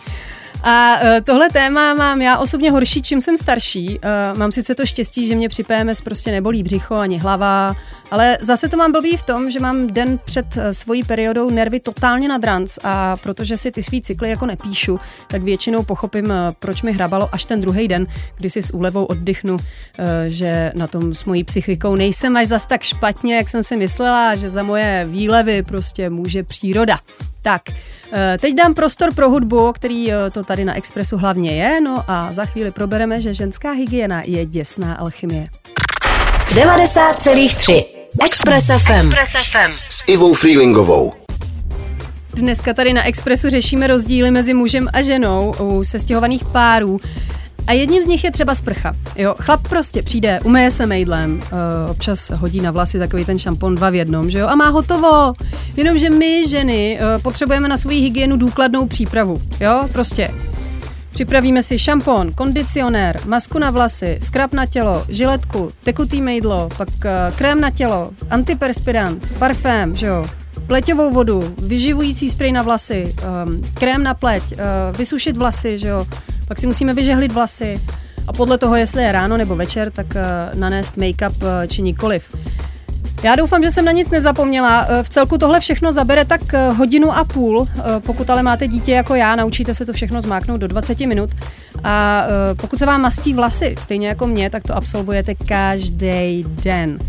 A 0.63 0.95
uh, 1.01 1.07
tohle 1.23 1.49
téma 1.49 1.93
mám 1.93 2.21
já 2.21 2.37
osobně 2.37 2.71
horší, 2.71 3.01
čím 3.01 3.21
jsem 3.21 3.37
starší. 3.37 3.99
Mám 4.37 4.51
sice 4.51 4.75
to 4.75 4.85
štěstí, 4.85 5.27
že 5.27 5.35
mě 5.35 5.49
při 5.49 5.63
PMS 5.63 6.01
prostě 6.01 6.31
nebolí 6.31 6.63
břicho 6.63 6.95
ani 6.95 7.17
hlava, 7.17 7.75
ale 8.11 8.37
zase 8.41 8.69
to 8.69 8.77
mám 8.77 8.91
blbý 8.91 9.17
v 9.17 9.23
tom, 9.23 9.51
že 9.51 9.59
mám 9.59 9.87
den 9.87 10.19
před 10.25 10.45
svojí 10.71 11.03
periodou 11.03 11.49
nervy 11.49 11.79
totálně 11.79 12.27
na 12.27 12.37
dranc 12.37 12.77
a 12.83 13.17
protože 13.17 13.57
si 13.57 13.71
ty 13.71 13.83
svý 13.83 14.01
cykly 14.01 14.29
jako 14.29 14.45
nepíšu, 14.45 14.99
tak 15.27 15.43
většinou 15.43 15.83
pochopím, 15.83 16.33
proč 16.59 16.81
mi 16.81 16.91
hrabalo 16.91 17.29
až 17.31 17.45
ten 17.45 17.61
druhý 17.61 17.87
den, 17.87 18.07
kdy 18.37 18.49
si 18.49 18.61
s 18.61 18.73
úlevou 18.73 19.05
oddychnu, 19.05 19.57
že 20.27 20.71
na 20.75 20.87
tom 20.87 21.13
s 21.13 21.25
mojí 21.25 21.43
psychikou 21.43 21.95
nejsem 21.95 22.37
až 22.37 22.44
zas 22.45 22.65
tak 22.65 22.83
špatně, 22.83 23.35
jak 23.35 23.49
jsem 23.49 23.63
si 23.63 23.77
myslela, 23.77 24.35
že 24.35 24.49
za 24.49 24.63
moje 24.63 25.05
výlevy 25.09 25.63
prostě 25.63 26.09
může 26.09 26.43
příroda. 26.43 26.97
Tak, 27.41 27.61
teď 28.39 28.55
dám 28.55 28.73
prostor 28.73 29.13
pro 29.13 29.29
hudbu, 29.29 29.71
který 29.71 30.11
to 30.31 30.43
tady 30.43 30.65
na 30.65 30.75
Expressu 30.77 31.17
hlavně 31.17 31.51
je, 31.51 31.81
no 31.81 32.03
a 32.07 32.33
za 32.33 32.45
chvíli 32.45 32.71
probereme, 32.71 33.21
že 33.21 33.33
ženská 33.33 33.71
hygiena 33.71 34.21
je 34.25 34.45
děsná 34.45 34.93
alchymie. 34.93 35.47
90,3 36.47 37.85
Express 38.25 38.65
FM. 38.65 38.91
Express 38.91 39.31
FM. 39.51 39.73
S 39.89 40.03
Ivou 40.07 40.33
Freelingovou. 40.33 41.13
Dneska 42.33 42.73
tady 42.73 42.93
na 42.93 43.03
Expressu 43.03 43.49
řešíme 43.49 43.87
rozdíly 43.87 44.31
mezi 44.31 44.53
mužem 44.53 44.87
a 44.93 45.01
ženou 45.01 45.55
u 45.61 45.83
sestěhovaných 45.83 46.45
párů. 46.45 46.99
A 47.67 47.71
jedním 47.71 48.03
z 48.03 48.07
nich 48.07 48.23
je 48.23 48.31
třeba 48.31 48.55
sprcha. 48.55 48.93
Jo, 49.15 49.35
chlap 49.39 49.67
prostě 49.67 50.03
přijde, 50.03 50.39
umeje 50.43 50.71
se 50.71 50.85
mejdlem, 50.85 51.39
uh, 51.43 51.91
občas 51.91 52.29
hodí 52.29 52.61
na 52.61 52.71
vlasy 52.71 52.99
takový 52.99 53.25
ten 53.25 53.39
šampon 53.39 53.75
dva 53.75 53.89
v 53.89 53.95
jednom, 53.95 54.29
že 54.29 54.39
jo, 54.39 54.47
a 54.47 54.55
má 54.55 54.69
hotovo. 54.69 55.33
Jenomže 55.77 56.09
my, 56.09 56.47
ženy, 56.47 56.99
uh, 56.99 57.21
potřebujeme 57.21 57.67
na 57.67 57.77
svoji 57.77 58.01
hygienu 58.01 58.37
důkladnou 58.37 58.87
přípravu, 58.87 59.41
jo, 59.61 59.89
prostě. 59.93 60.29
Připravíme 61.11 61.63
si 61.63 61.79
šampon, 61.79 62.31
kondicionér, 62.31 63.19
masku 63.25 63.59
na 63.59 63.71
vlasy, 63.71 64.17
skrap 64.21 64.53
na 64.53 64.65
tělo, 64.65 65.05
žiletku, 65.09 65.71
tekutý 65.83 66.21
mejdlo, 66.21 66.69
pak 66.77 66.89
uh, 66.89 67.35
krém 67.35 67.61
na 67.61 67.69
tělo, 67.69 68.11
antiperspirant, 68.29 69.37
parfém, 69.39 69.95
že 69.95 70.07
jo, 70.07 70.25
pleťovou 70.67 71.13
vodu, 71.13 71.55
vyživující 71.57 72.29
sprej 72.29 72.51
na 72.51 72.61
vlasy, 72.61 73.15
um, 73.45 73.61
krém 73.73 74.03
na 74.03 74.13
pleť, 74.13 74.43
uh, 74.43 74.57
vysušit 74.97 75.37
vlasy, 75.37 75.79
že 75.79 75.87
jo, 75.87 76.07
pak 76.47 76.59
si 76.59 76.67
musíme 76.67 76.93
vyžehlit 76.93 77.31
vlasy 77.31 77.81
a 78.27 78.33
podle 78.33 78.57
toho, 78.57 78.75
jestli 78.75 79.03
je 79.03 79.11
ráno 79.11 79.37
nebo 79.37 79.55
večer, 79.55 79.91
tak 79.91 80.07
uh, 80.15 80.59
nanést 80.59 80.97
make-up 80.97 81.43
uh, 81.43 81.47
či 81.67 81.81
nikoliv. 81.81 82.35
Já 83.23 83.35
doufám, 83.35 83.63
že 83.63 83.71
jsem 83.71 83.85
na 83.85 83.91
nic 83.91 84.09
nezapomněla. 84.09 84.87
V 85.03 85.09
celku 85.09 85.37
tohle 85.37 85.59
všechno 85.59 85.93
zabere 85.93 86.25
tak 86.25 86.53
hodinu 86.53 87.11
a 87.11 87.23
půl. 87.23 87.67
Pokud 87.99 88.29
ale 88.29 88.43
máte 88.43 88.67
dítě 88.67 88.91
jako 88.91 89.15
já, 89.15 89.35
naučíte 89.35 89.73
se 89.73 89.85
to 89.85 89.93
všechno 89.93 90.21
zmáknout 90.21 90.61
do 90.61 90.67
20 90.67 90.99
minut. 90.99 91.29
A 91.83 92.23
pokud 92.61 92.79
se 92.79 92.85
vám 92.85 93.01
mastí 93.01 93.33
vlasy, 93.33 93.75
stejně 93.79 94.07
jako 94.07 94.27
mě, 94.27 94.49
tak 94.49 94.63
to 94.63 94.75
absolvujete 94.75 95.35
každý 95.35 96.45
den 96.47 96.99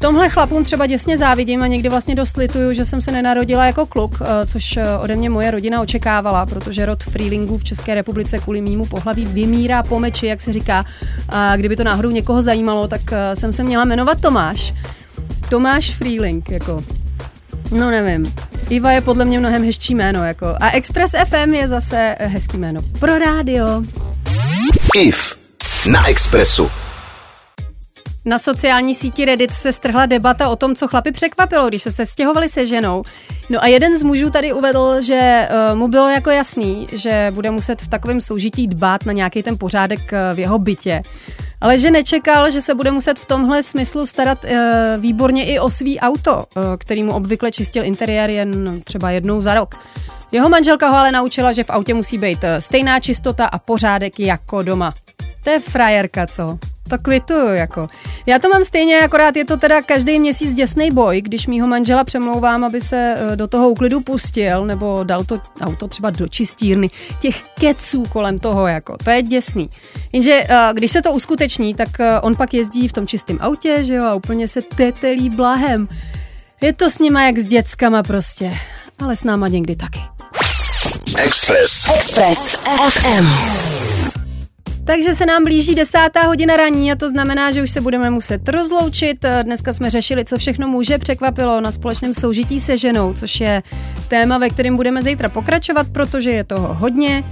tomhle 0.00 0.28
chlapům 0.28 0.64
třeba 0.64 0.86
děsně 0.86 1.18
závidím 1.18 1.62
a 1.62 1.66
někdy 1.66 1.88
vlastně 1.88 2.14
dost 2.14 2.36
lituju, 2.36 2.72
že 2.72 2.84
jsem 2.84 3.00
se 3.00 3.12
nenarodila 3.12 3.66
jako 3.66 3.86
kluk, 3.86 4.18
eh, 4.20 4.46
což 4.46 4.76
eh, 4.76 4.98
ode 4.98 5.16
mě 5.16 5.30
moje 5.30 5.50
rodina 5.50 5.80
očekávala, 5.80 6.46
protože 6.46 6.86
rod 6.86 7.04
freelingů 7.04 7.58
v 7.58 7.64
České 7.64 7.94
republice 7.94 8.38
kvůli 8.38 8.60
mýmu 8.60 8.86
pohlaví 8.86 9.24
vymírá 9.24 9.82
po 9.82 10.00
meči, 10.00 10.26
jak 10.26 10.40
se 10.40 10.52
říká. 10.52 10.84
A 11.28 11.56
kdyby 11.56 11.76
to 11.76 11.84
náhodou 11.84 12.10
někoho 12.10 12.42
zajímalo, 12.42 12.88
tak 12.88 13.00
eh, 13.12 13.36
jsem 13.36 13.52
se 13.52 13.62
měla 13.62 13.84
jmenovat 13.84 14.20
Tomáš. 14.20 14.74
Tomáš 15.48 15.90
Freeling, 15.90 16.50
jako 16.50 16.84
No 17.70 17.90
nevím. 17.90 18.34
Iva 18.68 18.92
je 18.92 19.00
podle 19.00 19.24
mě 19.24 19.38
mnohem 19.38 19.64
hezčí 19.64 19.94
jméno. 19.94 20.24
Jako. 20.24 20.46
A 20.60 20.70
Express 20.70 21.14
FM 21.28 21.54
je 21.54 21.68
zase 21.68 22.16
hezký 22.20 22.56
jméno. 22.56 22.80
Pro 22.98 23.18
rádio. 23.18 23.82
IF 24.94 25.36
na 25.86 26.08
Expressu. 26.08 26.70
Na 28.30 28.38
sociální 28.38 28.94
síti 28.94 29.24
Reddit 29.24 29.50
se 29.50 29.72
strhla 29.72 30.06
debata 30.06 30.48
o 30.48 30.56
tom, 30.56 30.74
co 30.74 30.88
chlapi 30.88 31.12
překvapilo, 31.12 31.68
když 31.68 31.82
se 31.82 31.90
sestěhovali 31.90 32.48
se 32.48 32.66
ženou. 32.66 33.02
No 33.50 33.62
a 33.62 33.66
jeden 33.66 33.98
z 33.98 34.02
mužů 34.02 34.30
tady 34.30 34.52
uvedl, 34.52 35.02
že 35.02 35.48
uh, 35.70 35.78
mu 35.78 35.88
bylo 35.88 36.08
jako 36.08 36.30
jasný, 36.30 36.86
že 36.92 37.30
bude 37.34 37.50
muset 37.50 37.82
v 37.82 37.88
takovém 37.88 38.20
soužití 38.20 38.66
dbát 38.66 39.06
na 39.06 39.12
nějaký 39.12 39.42
ten 39.42 39.58
pořádek 39.58 40.00
uh, 40.12 40.36
v 40.36 40.38
jeho 40.38 40.58
bytě. 40.58 41.02
Ale 41.60 41.78
že 41.78 41.90
nečekal, 41.90 42.50
že 42.50 42.60
se 42.60 42.74
bude 42.74 42.90
muset 42.90 43.18
v 43.18 43.24
tomhle 43.24 43.62
smyslu 43.62 44.06
starat 44.06 44.44
uh, 44.44 44.50
výborně 45.00 45.44
i 45.46 45.58
o 45.58 45.70
svý 45.70 46.00
auto, 46.00 46.44
který 46.78 47.02
mu 47.02 47.12
obvykle 47.12 47.50
čistil 47.50 47.84
interiér 47.84 48.30
jen 48.30 48.76
třeba 48.84 49.10
jednou 49.10 49.40
za 49.40 49.54
rok. 49.54 49.74
Jeho 50.32 50.48
manželka 50.48 50.88
ho 50.88 50.96
ale 50.96 51.12
naučila, 51.12 51.52
že 51.52 51.64
v 51.64 51.70
autě 51.70 51.94
musí 51.94 52.18
být 52.18 52.44
stejná 52.58 53.00
čistota 53.00 53.46
a 53.46 53.58
pořádek 53.58 54.20
jako 54.20 54.62
doma. 54.62 54.94
To 55.44 55.50
je 55.50 55.60
frajerka, 55.60 56.26
co? 56.26 56.58
To 56.88 56.98
kvituju, 56.98 57.54
jako. 57.54 57.88
Já 58.26 58.38
to 58.38 58.48
mám 58.48 58.64
stejně, 58.64 59.00
akorát 59.00 59.36
je 59.36 59.44
to 59.44 59.56
teda 59.56 59.82
každý 59.82 60.20
měsíc 60.20 60.54
děsný 60.54 60.90
boj, 60.90 61.20
když 61.20 61.46
mýho 61.46 61.66
manžela 61.66 62.04
přemlouvám, 62.04 62.64
aby 62.64 62.80
se 62.80 63.16
e, 63.32 63.36
do 63.36 63.48
toho 63.48 63.70
úklidu 63.70 64.00
pustil, 64.00 64.66
nebo 64.66 65.04
dal 65.04 65.24
to 65.24 65.40
auto 65.60 65.86
třeba 65.86 66.10
do 66.10 66.28
čistírny. 66.28 66.90
Těch 67.18 67.42
keců 67.42 68.04
kolem 68.12 68.38
toho, 68.38 68.66
jako, 68.66 68.96
to 69.04 69.10
je 69.10 69.22
děsný. 69.22 69.70
Jenže 70.12 70.32
e, 70.32 70.70
když 70.72 70.90
se 70.90 71.02
to 71.02 71.12
uskuteční, 71.12 71.74
tak 71.74 72.00
e, 72.00 72.20
on 72.20 72.36
pak 72.36 72.54
jezdí 72.54 72.88
v 72.88 72.92
tom 72.92 73.06
čistém 73.06 73.38
autě, 73.40 73.84
že 73.84 73.94
jo, 73.94 74.04
a 74.04 74.14
úplně 74.14 74.48
se 74.48 74.62
tetelí 74.62 75.30
blahem. 75.30 75.88
Je 76.62 76.72
to 76.72 76.90
s 76.90 76.98
nima 76.98 77.22
jak 77.22 77.38
s 77.38 77.46
dětskama 77.46 78.02
prostě, 78.02 78.54
ale 78.98 79.16
s 79.16 79.24
náma 79.24 79.48
někdy 79.48 79.76
taky. 79.76 80.00
Express. 81.18 81.88
Express 81.88 82.56
FM. 82.90 83.79
Takže 84.90 85.14
se 85.14 85.26
nám 85.26 85.44
blíží 85.44 85.74
desátá 85.74 86.22
hodina 86.22 86.56
raní 86.56 86.92
a 86.92 86.96
to 86.96 87.08
znamená, 87.08 87.50
že 87.50 87.62
už 87.62 87.70
se 87.70 87.80
budeme 87.80 88.10
muset 88.10 88.48
rozloučit. 88.48 89.24
Dneska 89.42 89.72
jsme 89.72 89.90
řešili, 89.90 90.24
co 90.24 90.38
všechno 90.38 90.68
muže 90.68 90.98
překvapilo 90.98 91.60
na 91.60 91.72
společném 91.72 92.14
soužití 92.14 92.60
se 92.60 92.76
ženou, 92.76 93.14
což 93.14 93.40
je 93.40 93.62
téma, 94.08 94.38
ve 94.38 94.50
kterém 94.50 94.76
budeme 94.76 95.02
zítra 95.02 95.28
pokračovat, 95.28 95.86
protože 95.92 96.30
je 96.30 96.44
toho 96.44 96.74
hodně. 96.74 97.24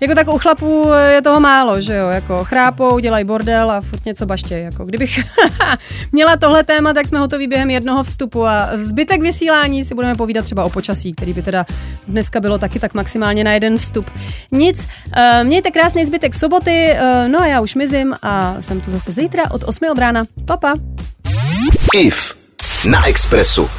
Jako 0.00 0.14
tak 0.14 0.28
u 0.28 0.38
chlapů 0.38 0.86
je 1.08 1.22
toho 1.22 1.40
málo, 1.40 1.80
že 1.80 1.96
jo, 1.96 2.08
jako 2.08 2.44
chrápou, 2.44 2.98
dělají 2.98 3.24
bordel 3.24 3.70
a 3.70 3.80
furt 3.80 4.06
něco 4.06 4.26
baštějí. 4.26 4.64
Jako 4.64 4.84
kdybych 4.84 5.20
měla 6.12 6.36
tohle 6.36 6.64
téma, 6.64 6.92
tak 6.92 7.08
jsme 7.08 7.18
hotoví 7.18 7.46
během 7.46 7.70
jednoho 7.70 8.04
vstupu 8.04 8.46
a 8.46 8.70
v 8.76 8.78
zbytek 8.78 9.22
vysílání 9.22 9.84
si 9.84 9.94
budeme 9.94 10.14
povídat 10.14 10.44
třeba 10.44 10.64
o 10.64 10.70
počasí, 10.70 11.12
který 11.12 11.32
by 11.32 11.42
teda 11.42 11.66
dneska 12.08 12.40
bylo 12.40 12.58
taky 12.58 12.78
tak 12.78 12.94
maximálně 12.94 13.44
na 13.44 13.52
jeden 13.52 13.78
vstup. 13.78 14.10
Nic, 14.52 14.88
uh, 15.06 15.44
mějte 15.44 15.70
krásný 15.70 16.06
zbytek 16.06 16.34
soboty, 16.34 16.92
uh, 16.92 17.28
no 17.28 17.40
a 17.40 17.46
já 17.46 17.60
už 17.60 17.74
mizím 17.74 18.14
a 18.22 18.56
jsem 18.60 18.80
tu 18.80 18.90
zase 18.90 19.12
zítra 19.12 19.50
od 19.50 19.64
8 19.66 19.88
od 19.90 19.98
rána. 19.98 20.24
Papa. 20.44 20.74
IF 21.94 22.34
na 22.84 23.06
Expressu. 23.06 23.70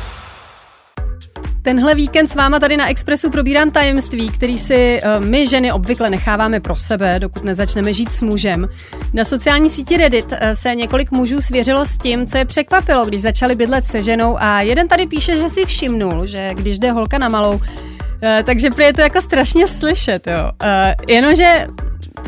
Tenhle 1.63 1.96
víkend 1.96 2.27
s 2.27 2.36
váma 2.36 2.60
tady 2.60 2.77
na 2.77 2.89
Expressu 2.89 3.30
probírám 3.30 3.72
tajemství, 3.72 4.30
který 4.30 4.58
si 4.58 5.01
uh, 5.20 5.25
my 5.25 5.48
ženy 5.48 5.72
obvykle 5.72 6.10
necháváme 6.10 6.60
pro 6.60 6.75
sebe, 6.75 7.20
dokud 7.20 7.44
nezačneme 7.44 7.94
žít 7.94 8.12
s 8.12 8.22
mužem. 8.22 8.70
Na 9.13 9.25
sociální 9.25 9.70
síti 9.70 9.98
Reddit 9.98 10.32
uh, 10.32 10.38
se 10.53 10.75
několik 10.75 11.12
mužů 11.12 11.41
svěřilo 11.41 11.86
s 11.86 11.98
tím, 11.98 12.27
co 12.27 12.38
je 12.38 12.46
překvapilo, 12.46 13.06
když 13.06 13.22
začali 13.22 13.56
bydlet 13.56 13.86
se 13.86 14.01
ženou 14.01 14.38
a 14.39 14.62
jeden 14.62 14.88
tady 14.88 15.08
píše, 15.08 15.38
že 15.38 15.50
si 15.50 15.65
všimnul, 15.65 16.25
že 16.25 16.53
když 16.53 16.80
jde 16.80 16.91
holka 16.91 17.18
na 17.18 17.30
malou, 17.30 17.62
takže 18.44 18.70
prý 18.70 18.84
je 18.84 18.94
to 18.94 19.01
jako 19.01 19.22
strašně 19.22 19.68
slyšet, 19.68 20.28
jo. 20.28 20.51
Uh, 20.63 21.06
jenomže 21.08 21.68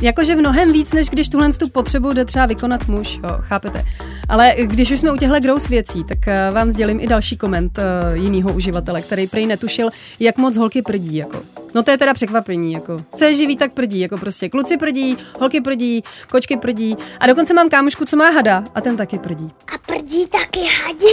jakože 0.02 0.36
mnohem 0.36 0.74
víc, 0.74 0.94
než 0.94 1.10
když 1.10 1.30
tuhle 1.30 1.50
tu 1.54 1.70
potřebu 1.70 2.14
jde 2.14 2.26
třeba 2.26 2.46
vykonat 2.46 2.88
muž, 2.88 3.20
jo, 3.24 3.30
chápete. 3.40 3.86
Ale 4.30 4.56
když 4.64 4.92
už 4.92 5.00
jsme 5.00 5.12
u 5.12 5.18
těchto 5.18 5.40
gross 5.40 5.70
věcí, 5.70 6.04
tak 6.04 6.28
eh, 6.28 6.52
vám 6.52 6.72
sdělím 6.72 7.00
i 7.00 7.08
další 7.08 7.38
koment 7.38 7.78
uh, 7.78 8.24
jiného 8.24 8.54
uživatele, 8.54 9.02
který 9.02 9.28
prej 9.28 9.46
netušil, 9.46 9.90
jak 10.20 10.38
moc 10.38 10.58
holky 10.58 10.82
prdí, 10.82 11.16
jako. 11.16 11.42
No 11.76 11.84
to 11.84 11.92
je 11.92 11.98
teda 11.98 12.14
překvapení, 12.14 12.74
jako. 12.74 13.02
Co 13.16 13.26
je 13.26 13.36
živý, 13.36 13.58
tak 13.58 13.74
prdí, 13.74 14.00
jako 14.00 14.18
prostě 14.18 14.50
kluci 14.50 14.78
prdí, 14.78 15.18
holky 15.40 15.62
prdí, 15.62 16.04
kočky 16.30 16.58
prdí 16.58 16.98
a 17.20 17.28
dokonce 17.28 17.54
mám 17.54 17.70
kámošku, 17.70 18.06
co 18.06 18.18
má 18.18 18.30
hada 18.30 18.64
a 18.76 18.82
ten 18.82 18.98
taky 18.98 19.20
prdí. 19.20 19.52
A 19.68 19.78
prdí 19.88 20.28
taky 20.28 20.60
hadí. 20.60 21.08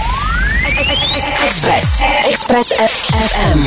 Express. 0.66 2.02
Express 2.30 2.72
FM. 2.72 3.66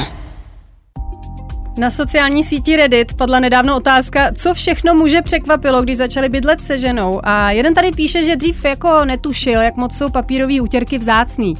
Na 1.77 1.89
sociální 1.89 2.43
síti 2.43 2.75
Reddit 2.75 3.13
padla 3.13 3.39
nedávno 3.39 3.75
otázka, 3.75 4.31
co 4.35 4.53
všechno 4.53 4.93
muže 4.93 5.21
překvapilo, 5.21 5.81
když 5.81 5.97
začali 5.97 6.29
bydlet 6.29 6.61
se 6.61 6.77
ženou. 6.77 7.21
A 7.23 7.51
jeden 7.51 7.73
tady 7.73 7.91
píše, 7.91 8.23
že 8.23 8.35
dřív 8.35 8.65
jako 8.65 9.05
netušil, 9.05 9.61
jak 9.61 9.77
moc 9.77 9.97
jsou 9.97 10.09
papírové 10.09 10.61
útěrky 10.61 10.97
vzácný. 10.97 11.57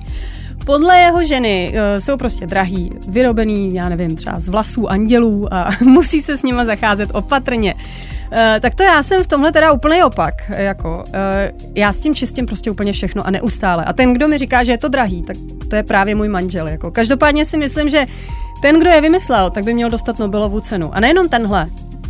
Podle 0.65 0.99
jeho 0.99 1.23
ženy 1.23 1.73
uh, 1.73 1.99
jsou 1.99 2.17
prostě 2.17 2.47
drahý, 2.47 2.91
vyrobený, 3.07 3.73
já 3.73 3.89
nevím, 3.89 4.15
třeba 4.15 4.39
z 4.39 4.49
vlasů 4.49 4.91
andělů 4.91 5.53
a 5.53 5.69
musí 5.83 6.21
se 6.21 6.37
s 6.37 6.43
nima 6.43 6.65
zacházet 6.65 7.09
opatrně. 7.13 7.73
Uh, 7.73 8.37
tak 8.59 8.75
to 8.75 8.83
já 8.83 9.03
jsem 9.03 9.23
v 9.23 9.27
tomhle 9.27 9.51
teda 9.51 9.71
úplný 9.71 10.03
opak. 10.03 10.33
Jako, 10.49 11.03
uh, 11.07 11.13
já 11.75 11.91
s 11.91 11.99
tím 11.99 12.15
čistím 12.15 12.45
prostě 12.45 12.71
úplně 12.71 12.93
všechno 12.93 13.27
a 13.27 13.31
neustále. 13.31 13.85
A 13.85 13.93
ten, 13.93 14.13
kdo 14.13 14.27
mi 14.27 14.37
říká, 14.37 14.63
že 14.63 14.71
je 14.71 14.77
to 14.77 14.87
drahý, 14.87 15.21
tak 15.21 15.37
to 15.69 15.75
je 15.75 15.83
právě 15.83 16.15
můj 16.15 16.29
manžel. 16.29 16.67
Jako. 16.67 16.91
Každopádně 16.91 17.45
si 17.45 17.57
myslím, 17.57 17.89
že 17.89 18.05
ten, 18.61 18.79
kdo 18.79 18.89
je 18.89 19.01
vymyslel, 19.01 19.49
tak 19.49 19.63
by 19.63 19.73
měl 19.73 19.89
dostat 19.89 20.19
Nobelovu 20.19 20.59
cenu. 20.59 20.95
A 20.95 20.99
nejenom 20.99 21.29
tenhle, 21.29 21.69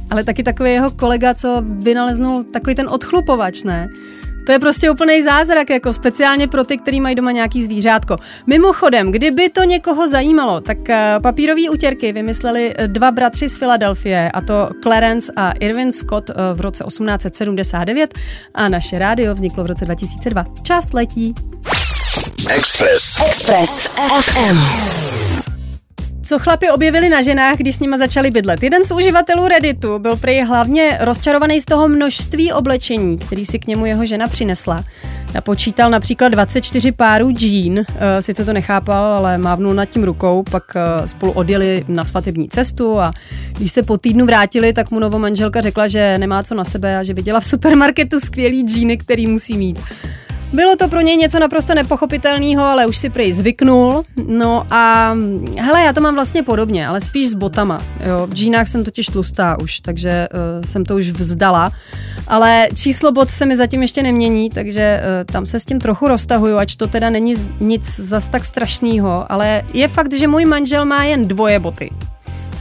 ale 0.09 0.23
taky 0.23 0.43
takový 0.43 0.71
jeho 0.71 0.91
kolega, 0.91 1.33
co 1.33 1.61
vynaleznul 1.65 2.43
takový 2.43 2.75
ten 2.75 2.89
odchlupovač, 2.89 3.63
ne? 3.63 3.87
To 4.49 4.53
je 4.53 4.59
prostě 4.59 4.91
úplný 4.91 5.23
zázrak, 5.23 5.69
jako 5.69 5.93
speciálně 5.93 6.47
pro 6.47 6.63
ty, 6.63 6.77
kteří 6.77 7.01
mají 7.01 7.15
doma 7.15 7.31
nějaký 7.31 7.63
zvířátko. 7.63 8.15
Mimochodem, 8.47 9.11
kdyby 9.11 9.49
to 9.49 9.63
někoho 9.63 10.07
zajímalo, 10.07 10.61
tak 10.61 10.89
eh, 10.89 11.19
papírové 11.23 11.69
utěrky 11.71 12.13
vymysleli 12.13 12.73
eh, 12.77 12.87
dva 12.87 13.11
bratři 13.11 13.49
z 13.49 13.57
Filadelfie, 13.57 14.31
a 14.31 14.41
to 14.41 14.69
Clarence 14.83 15.33
a 15.35 15.51
Irvin 15.51 15.91
Scott 15.91 16.29
eh, 16.29 16.33
v 16.53 16.61
roce 16.61 16.83
1879 16.83 18.13
a 18.53 18.69
naše 18.69 18.99
rádio 18.99 19.33
vzniklo 19.33 19.63
v 19.63 19.67
roce 19.67 19.85
2002. 19.85 20.45
Část 20.63 20.93
letí. 20.93 21.35
Express. 22.49 23.21
Express 23.27 23.87
FM. 24.21 25.48
Co 26.29 26.39
chlapi 26.39 26.69
objevili 26.69 27.09
na 27.09 27.21
ženách, 27.21 27.57
když 27.57 27.75
s 27.75 27.79
nima 27.79 27.97
začali 27.97 28.31
bydlet? 28.31 28.63
Jeden 28.63 28.85
z 28.85 28.91
uživatelů 28.91 29.47
Redditu 29.47 29.99
byl 29.99 30.15
prý 30.15 30.41
hlavně 30.41 30.97
rozčarovaný 31.01 31.61
z 31.61 31.65
toho 31.65 31.87
množství 31.87 32.53
oblečení, 32.53 33.17
který 33.17 33.45
si 33.45 33.59
k 33.59 33.67
němu 33.67 33.85
jeho 33.85 34.05
žena 34.05 34.27
přinesla. 34.27 34.83
Napočítal 35.33 35.89
například 35.89 36.29
24 36.29 36.91
párů 36.91 37.31
džín, 37.31 37.85
eh, 37.95 38.21
sice 38.21 38.45
to 38.45 38.53
nechápal, 38.53 39.03
ale 39.03 39.37
mávnul 39.37 39.73
nad 39.73 39.85
tím 39.85 40.03
rukou, 40.03 40.43
pak 40.51 40.63
eh, 40.75 41.07
spolu 41.07 41.31
odjeli 41.31 41.85
na 41.87 42.05
svatební 42.05 42.49
cestu 42.49 42.99
a 42.99 43.13
když 43.57 43.71
se 43.71 43.83
po 43.83 43.97
týdnu 43.97 44.25
vrátili, 44.25 44.73
tak 44.73 44.91
mu 44.91 44.99
novomanželka 44.99 45.61
řekla, 45.61 45.87
že 45.87 46.17
nemá 46.17 46.43
co 46.43 46.55
na 46.55 46.63
sebe 46.63 46.97
a 46.97 47.03
že 47.03 47.13
viděla 47.13 47.39
v 47.39 47.45
supermarketu 47.45 48.19
skvělý 48.19 48.61
džíny, 48.61 48.97
který 48.97 49.27
musí 49.27 49.57
mít. 49.57 49.79
Bylo 50.53 50.75
to 50.75 50.87
pro 50.87 51.01
něj 51.01 51.17
něco 51.17 51.39
naprosto 51.39 51.73
nepochopitelného, 51.73 52.63
ale 52.63 52.85
už 52.85 52.97
si 52.97 53.09
prej 53.09 53.33
zvyknul. 53.33 54.03
No 54.27 54.65
a 54.69 55.15
hele, 55.57 55.81
já 55.81 55.93
to 55.93 56.01
mám 56.01 56.15
vlastně 56.15 56.43
podobně, 56.43 56.87
ale 56.87 57.01
spíš 57.01 57.29
s 57.29 57.33
botama. 57.33 57.79
Jo. 58.07 58.27
V 58.27 58.33
džínách 58.33 58.67
jsem 58.67 58.83
totiž 58.83 59.05
tlustá 59.05 59.57
už, 59.61 59.79
takže 59.79 60.27
uh, 60.33 60.65
jsem 60.65 60.85
to 60.85 60.95
už 60.95 61.09
vzdala. 61.09 61.71
Ale 62.27 62.69
číslo 62.75 63.11
bot 63.11 63.29
se 63.29 63.45
mi 63.45 63.55
zatím 63.55 63.81
ještě 63.81 64.03
nemění, 64.03 64.49
takže 64.49 65.01
uh, 65.01 65.33
tam 65.33 65.45
se 65.45 65.59
s 65.59 65.65
tím 65.65 65.79
trochu 65.79 66.07
roztahuju, 66.07 66.57
ač 66.57 66.75
to 66.75 66.87
teda 66.87 67.09
není 67.09 67.35
nic 67.59 67.99
zas 67.99 68.29
tak 68.29 68.45
strašného. 68.45 69.31
Ale 69.31 69.61
je 69.73 69.87
fakt, 69.87 70.13
že 70.13 70.27
můj 70.27 70.45
manžel 70.45 70.85
má 70.85 71.03
jen 71.03 71.27
dvoje 71.27 71.59
boty. 71.59 71.89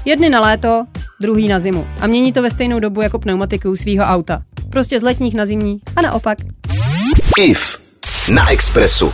Jedny 0.05 0.31
na 0.31 0.41
léto, 0.41 0.85
druhý 1.21 1.49
na 1.49 1.59
zimu. 1.59 1.87
A 2.01 2.07
mění 2.07 2.33
to 2.33 2.43
ve 2.43 2.51
stejnou 2.51 2.81
dobu 2.81 3.03
jako 3.03 3.19
pneumatiku 3.19 3.77
svého 3.77 4.05
auta. 4.05 4.43
Prostě 4.71 5.01
z 5.01 5.03
letních 5.03 5.35
na 5.35 5.47
zimní 5.47 5.81
a 5.97 6.03
naopak. 6.03 6.39
IF 7.39 7.79
na 8.35 8.51
Expressu. 8.51 9.13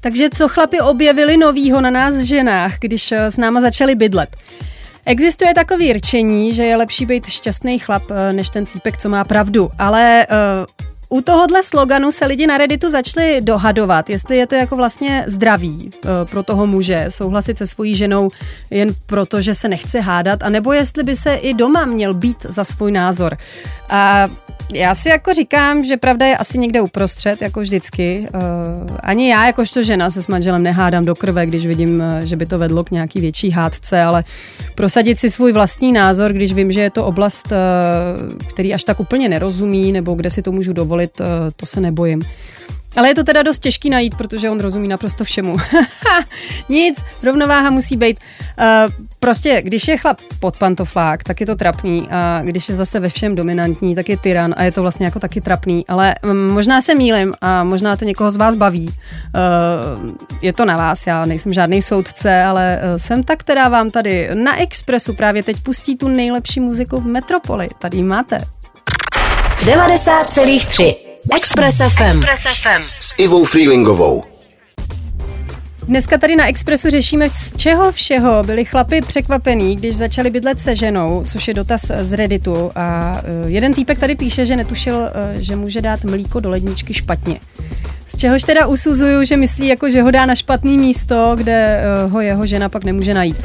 Takže 0.00 0.30
co 0.30 0.48
chlapi 0.48 0.80
objevili 0.80 1.36
novýho 1.36 1.80
na 1.80 1.90
nás 1.90 2.22
ženách, 2.22 2.78
když 2.78 3.12
eh, 3.12 3.30
s 3.30 3.36
náma 3.36 3.60
začali 3.60 3.94
bydlet? 3.94 4.36
Existuje 5.06 5.54
takový 5.54 5.92
rčení, 5.92 6.52
že 6.52 6.64
je 6.64 6.76
lepší 6.76 7.06
být 7.06 7.26
šťastný 7.26 7.78
chlap, 7.78 8.02
eh, 8.10 8.32
než 8.32 8.50
ten 8.50 8.66
týpek, 8.66 8.96
co 8.96 9.08
má 9.08 9.24
pravdu. 9.24 9.70
Ale 9.78 10.26
uh, 10.30 10.66
u 11.08 11.20
tohohle 11.20 11.62
sloganu 11.62 12.12
se 12.12 12.26
lidi 12.26 12.46
na 12.46 12.58
Redditu 12.58 12.88
začali 12.88 13.40
dohadovat, 13.40 14.10
jestli 14.10 14.36
je 14.36 14.46
to 14.46 14.54
jako 14.54 14.76
vlastně 14.76 15.24
zdravý 15.26 15.90
uh, 16.04 16.10
pro 16.30 16.42
toho 16.42 16.66
muže 16.66 17.04
souhlasit 17.08 17.58
se 17.58 17.66
svojí 17.66 17.94
ženou 17.94 18.30
jen 18.70 18.94
proto, 19.06 19.40
že 19.40 19.54
se 19.54 19.68
nechce 19.68 20.00
hádat, 20.00 20.42
anebo 20.42 20.72
jestli 20.72 21.02
by 21.02 21.16
se 21.16 21.34
i 21.34 21.54
doma 21.54 21.84
měl 21.84 22.14
být 22.14 22.36
za 22.48 22.64
svůj 22.64 22.92
názor. 22.92 23.36
A 23.88 24.28
já 24.74 24.94
si 24.94 25.08
jako 25.08 25.34
říkám, 25.34 25.84
že 25.84 25.96
pravda 25.96 26.26
je 26.26 26.36
asi 26.36 26.58
někde 26.58 26.80
uprostřed, 26.80 27.42
jako 27.42 27.60
vždycky. 27.60 28.28
Uh, 28.34 28.96
ani 29.00 29.30
já, 29.30 29.46
jakožto 29.46 29.82
žena, 29.82 30.10
se 30.10 30.22
s 30.22 30.28
manželem 30.28 30.62
nehádám 30.62 31.04
do 31.04 31.14
krve, 31.14 31.46
když 31.46 31.66
vidím, 31.66 31.94
uh, 31.94 32.24
že 32.24 32.36
by 32.36 32.46
to 32.46 32.58
vedlo 32.58 32.84
k 32.84 32.90
nějaký 32.90 33.20
větší 33.20 33.50
hádce, 33.50 34.02
ale 34.02 34.24
prosadit 34.74 35.18
si 35.18 35.30
svůj 35.30 35.52
vlastní 35.52 35.92
názor, 35.92 36.32
když 36.32 36.52
vím, 36.52 36.72
že 36.72 36.80
je 36.80 36.90
to 36.90 37.06
oblast, 37.06 37.52
který 38.48 38.74
až 38.74 38.84
tak 38.84 39.00
úplně 39.00 39.28
nerozumí, 39.28 39.92
nebo 39.92 40.14
kde 40.14 40.30
si 40.30 40.42
to 40.42 40.52
můžu 40.52 40.72
dovolit, 40.72 40.95
dovolit, 40.96 41.20
eh, 41.20 41.50
to 41.56 41.66
se 41.66 41.80
nebojím. 41.80 42.22
Ale 42.96 43.08
je 43.08 43.14
to 43.14 43.24
teda 43.24 43.42
dost 43.42 43.58
těžký 43.58 43.90
najít, 43.90 44.14
protože 44.14 44.50
on 44.50 44.60
rozumí 44.60 44.88
naprosto 44.88 45.24
všemu. 45.24 45.56
Nic, 46.68 47.04
rovnováha 47.22 47.70
musí 47.70 47.96
být. 47.96 48.20
Uh, 48.58 48.92
prostě, 49.20 49.62
když 49.64 49.88
je 49.88 49.96
chlap 49.96 50.18
pod 50.40 50.58
pantoflák, 50.58 51.22
tak 51.22 51.40
je 51.40 51.46
to 51.46 51.56
trapný 51.56 52.08
a 52.10 52.40
když 52.44 52.68
je 52.68 52.74
zase 52.74 53.00
ve 53.00 53.08
všem 53.08 53.34
dominantní, 53.34 53.94
tak 53.94 54.08
je 54.08 54.16
tyran 54.16 54.54
a 54.56 54.62
je 54.62 54.72
to 54.72 54.82
vlastně 54.82 55.06
jako 55.06 55.18
taky 55.18 55.40
trapný. 55.40 55.86
Ale 55.88 56.14
um, 56.24 56.48
možná 56.48 56.80
se 56.80 56.94
mýlim 56.94 57.34
a 57.40 57.64
možná 57.64 57.96
to 57.96 58.04
někoho 58.04 58.30
z 58.30 58.36
vás 58.36 58.56
baví. 58.56 58.88
Uh, 58.88 60.10
je 60.42 60.52
to 60.52 60.64
na 60.64 60.76
vás, 60.76 61.06
já 61.06 61.24
nejsem 61.24 61.52
žádný 61.52 61.82
soudce, 61.82 62.42
ale 62.42 62.80
jsem 62.96 63.22
ta, 63.22 63.36
která 63.36 63.68
vám 63.68 63.90
tady 63.90 64.30
na 64.34 64.60
Expressu 64.60 65.14
právě 65.14 65.42
teď 65.42 65.56
pustí 65.62 65.96
tu 65.96 66.08
nejlepší 66.08 66.60
muziku 66.60 67.00
v 67.00 67.06
Metropoli. 67.06 67.68
Tady 67.78 68.02
máte. 68.02 68.55
90,3 69.64 70.94
Express 71.36 71.76
FM. 71.76 72.02
Express 72.02 72.42
FM. 72.42 72.82
S 73.00 73.14
Ivou 73.18 73.44
Freelingovou. 73.44 74.24
Dneska 75.82 76.18
tady 76.18 76.36
na 76.36 76.46
Expressu 76.48 76.90
řešíme, 76.90 77.28
z 77.28 77.56
čeho 77.56 77.92
všeho 77.92 78.42
byli 78.42 78.64
chlapi 78.64 79.00
překvapení, 79.00 79.76
když 79.76 79.96
začali 79.96 80.30
bydlet 80.30 80.60
se 80.60 80.74
ženou, 80.74 81.24
což 81.26 81.48
je 81.48 81.54
dotaz 81.54 81.92
z 82.00 82.12
Redditu. 82.12 82.70
A 82.74 83.16
eh, 83.24 83.50
jeden 83.50 83.74
týpek 83.74 83.98
tady 83.98 84.14
píše, 84.16 84.44
že 84.44 84.56
netušil, 84.56 85.00
eh, 85.14 85.42
že 85.42 85.56
může 85.56 85.82
dát 85.82 86.04
mlíko 86.04 86.40
do 86.40 86.50
ledničky 86.50 86.94
špatně. 86.94 87.40
Z 88.06 88.16
čehož 88.16 88.42
teda 88.42 88.66
usuzuju, 88.66 89.24
že 89.24 89.36
myslí, 89.36 89.66
jako, 89.66 89.90
že 89.90 90.02
ho 90.02 90.10
dá 90.10 90.26
na 90.26 90.34
špatný 90.34 90.78
místo, 90.78 91.32
kde 91.36 91.80
eh, 91.80 92.08
ho 92.08 92.20
jeho 92.20 92.46
žena 92.46 92.68
pak 92.68 92.84
nemůže 92.84 93.14
najít. 93.14 93.36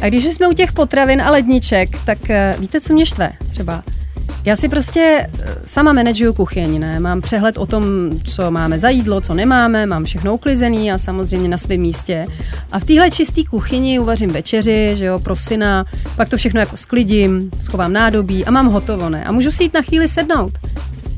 A 0.00 0.08
když 0.08 0.24
jsme 0.24 0.48
u 0.48 0.52
těch 0.52 0.72
potravin 0.72 1.22
a 1.22 1.30
ledniček, 1.30 1.88
tak 2.06 2.18
víte, 2.58 2.80
co 2.80 2.92
mě 2.92 3.06
štve 3.06 3.30
třeba? 3.50 3.82
Já 4.44 4.56
si 4.56 4.68
prostě 4.68 5.28
eh, 5.40 5.54
sama 5.66 5.92
manažuju 5.92 6.32
kuchyň, 6.32 6.80
ne? 6.80 7.00
Mám 7.00 7.20
přehled 7.20 7.58
o 7.58 7.66
tom, 7.66 7.84
co 8.24 8.50
máme 8.50 8.78
za 8.78 8.88
jídlo, 8.88 9.20
co 9.20 9.34
nemáme, 9.34 9.86
mám 9.86 10.04
všechno 10.04 10.34
uklizený 10.34 10.92
a 10.92 10.98
samozřejmě 10.98 11.48
na 11.48 11.58
svém 11.58 11.80
místě. 11.80 12.26
A 12.72 12.78
v 12.78 12.84
téhle 12.84 13.10
čisté 13.10 13.40
kuchyni 13.50 13.98
uvařím 13.98 14.30
večeři, 14.30 14.90
že 14.94 15.06
jo, 15.06 15.18
pro 15.18 15.36
syna, 15.36 15.84
pak 16.16 16.28
to 16.28 16.36
všechno 16.36 16.60
jako 16.60 16.76
sklidím, 16.76 17.50
schovám 17.60 17.92
nádobí 17.92 18.44
a 18.44 18.50
mám 18.50 18.66
hotovo, 18.66 19.08
ne? 19.08 19.24
A 19.24 19.32
můžu 19.32 19.50
si 19.50 19.62
jít 19.62 19.74
na 19.74 19.82
chvíli 19.82 20.08
sednout. 20.08 20.52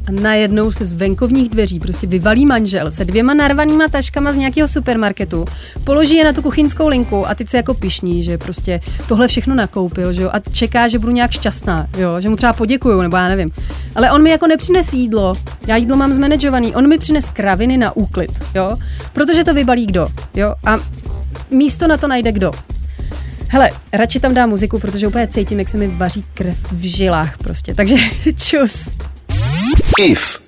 A 0.06 0.12
najednou 0.12 0.72
se 0.72 0.84
z 0.84 0.92
venkovních 0.92 1.48
dveří 1.48 1.80
prostě 1.80 2.06
vyvalí 2.06 2.46
manžel 2.46 2.90
se 2.90 3.04
dvěma 3.04 3.34
narvanýma 3.34 3.88
taškama 3.88 4.32
z 4.32 4.36
nějakého 4.36 4.68
supermarketu, 4.68 5.44
položí 5.84 6.16
je 6.16 6.24
na 6.24 6.32
tu 6.32 6.42
kuchyňskou 6.42 6.88
linku 6.88 7.28
a 7.28 7.34
teď 7.34 7.48
se 7.48 7.56
jako 7.56 7.74
pišní, 7.74 8.22
že 8.22 8.38
prostě 8.38 8.80
tohle 9.08 9.28
všechno 9.28 9.54
nakoupil, 9.54 10.12
že 10.12 10.22
jo, 10.22 10.30
a 10.32 10.40
čeká, 10.52 10.88
že 10.88 10.98
budu 10.98 11.12
nějak 11.12 11.30
šťastná, 11.30 11.86
jo, 11.98 12.20
že 12.20 12.28
mu 12.28 12.36
třeba 12.36 12.52
poděkuju, 12.52 13.02
nebo 13.02 13.16
já 13.16 13.28
nevím. 13.28 13.50
Ale 13.94 14.12
on 14.12 14.22
mi 14.22 14.30
jako 14.30 14.46
nepřines 14.46 14.92
jídlo, 14.92 15.34
já 15.66 15.76
jídlo 15.76 15.96
mám 15.96 16.12
zmanagovaný, 16.12 16.74
on 16.74 16.88
mi 16.88 16.98
přines 16.98 17.28
kraviny 17.28 17.76
na 17.76 17.96
úklid, 17.96 18.30
jo, 18.54 18.76
protože 19.12 19.44
to 19.44 19.54
vybalí 19.54 19.86
kdo, 19.86 20.08
jo, 20.34 20.54
a 20.66 20.78
místo 21.50 21.86
na 21.86 21.96
to 21.96 22.08
najde 22.08 22.32
kdo. 22.32 22.52
Hele, 23.48 23.70
radši 23.92 24.20
tam 24.20 24.34
dám 24.34 24.48
muziku, 24.48 24.78
protože 24.78 25.06
úplně 25.06 25.28
cítím, 25.28 25.58
jak 25.58 25.68
se 25.68 25.76
mi 25.76 25.88
vaří 25.88 26.24
krev 26.34 26.72
v 26.72 26.80
žilách 26.80 27.38
prostě. 27.38 27.74
Takže 27.74 27.96
čus. 28.36 28.88
IF 29.98 30.40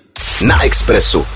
na 0.46 0.64
Expressu. 0.64 1.26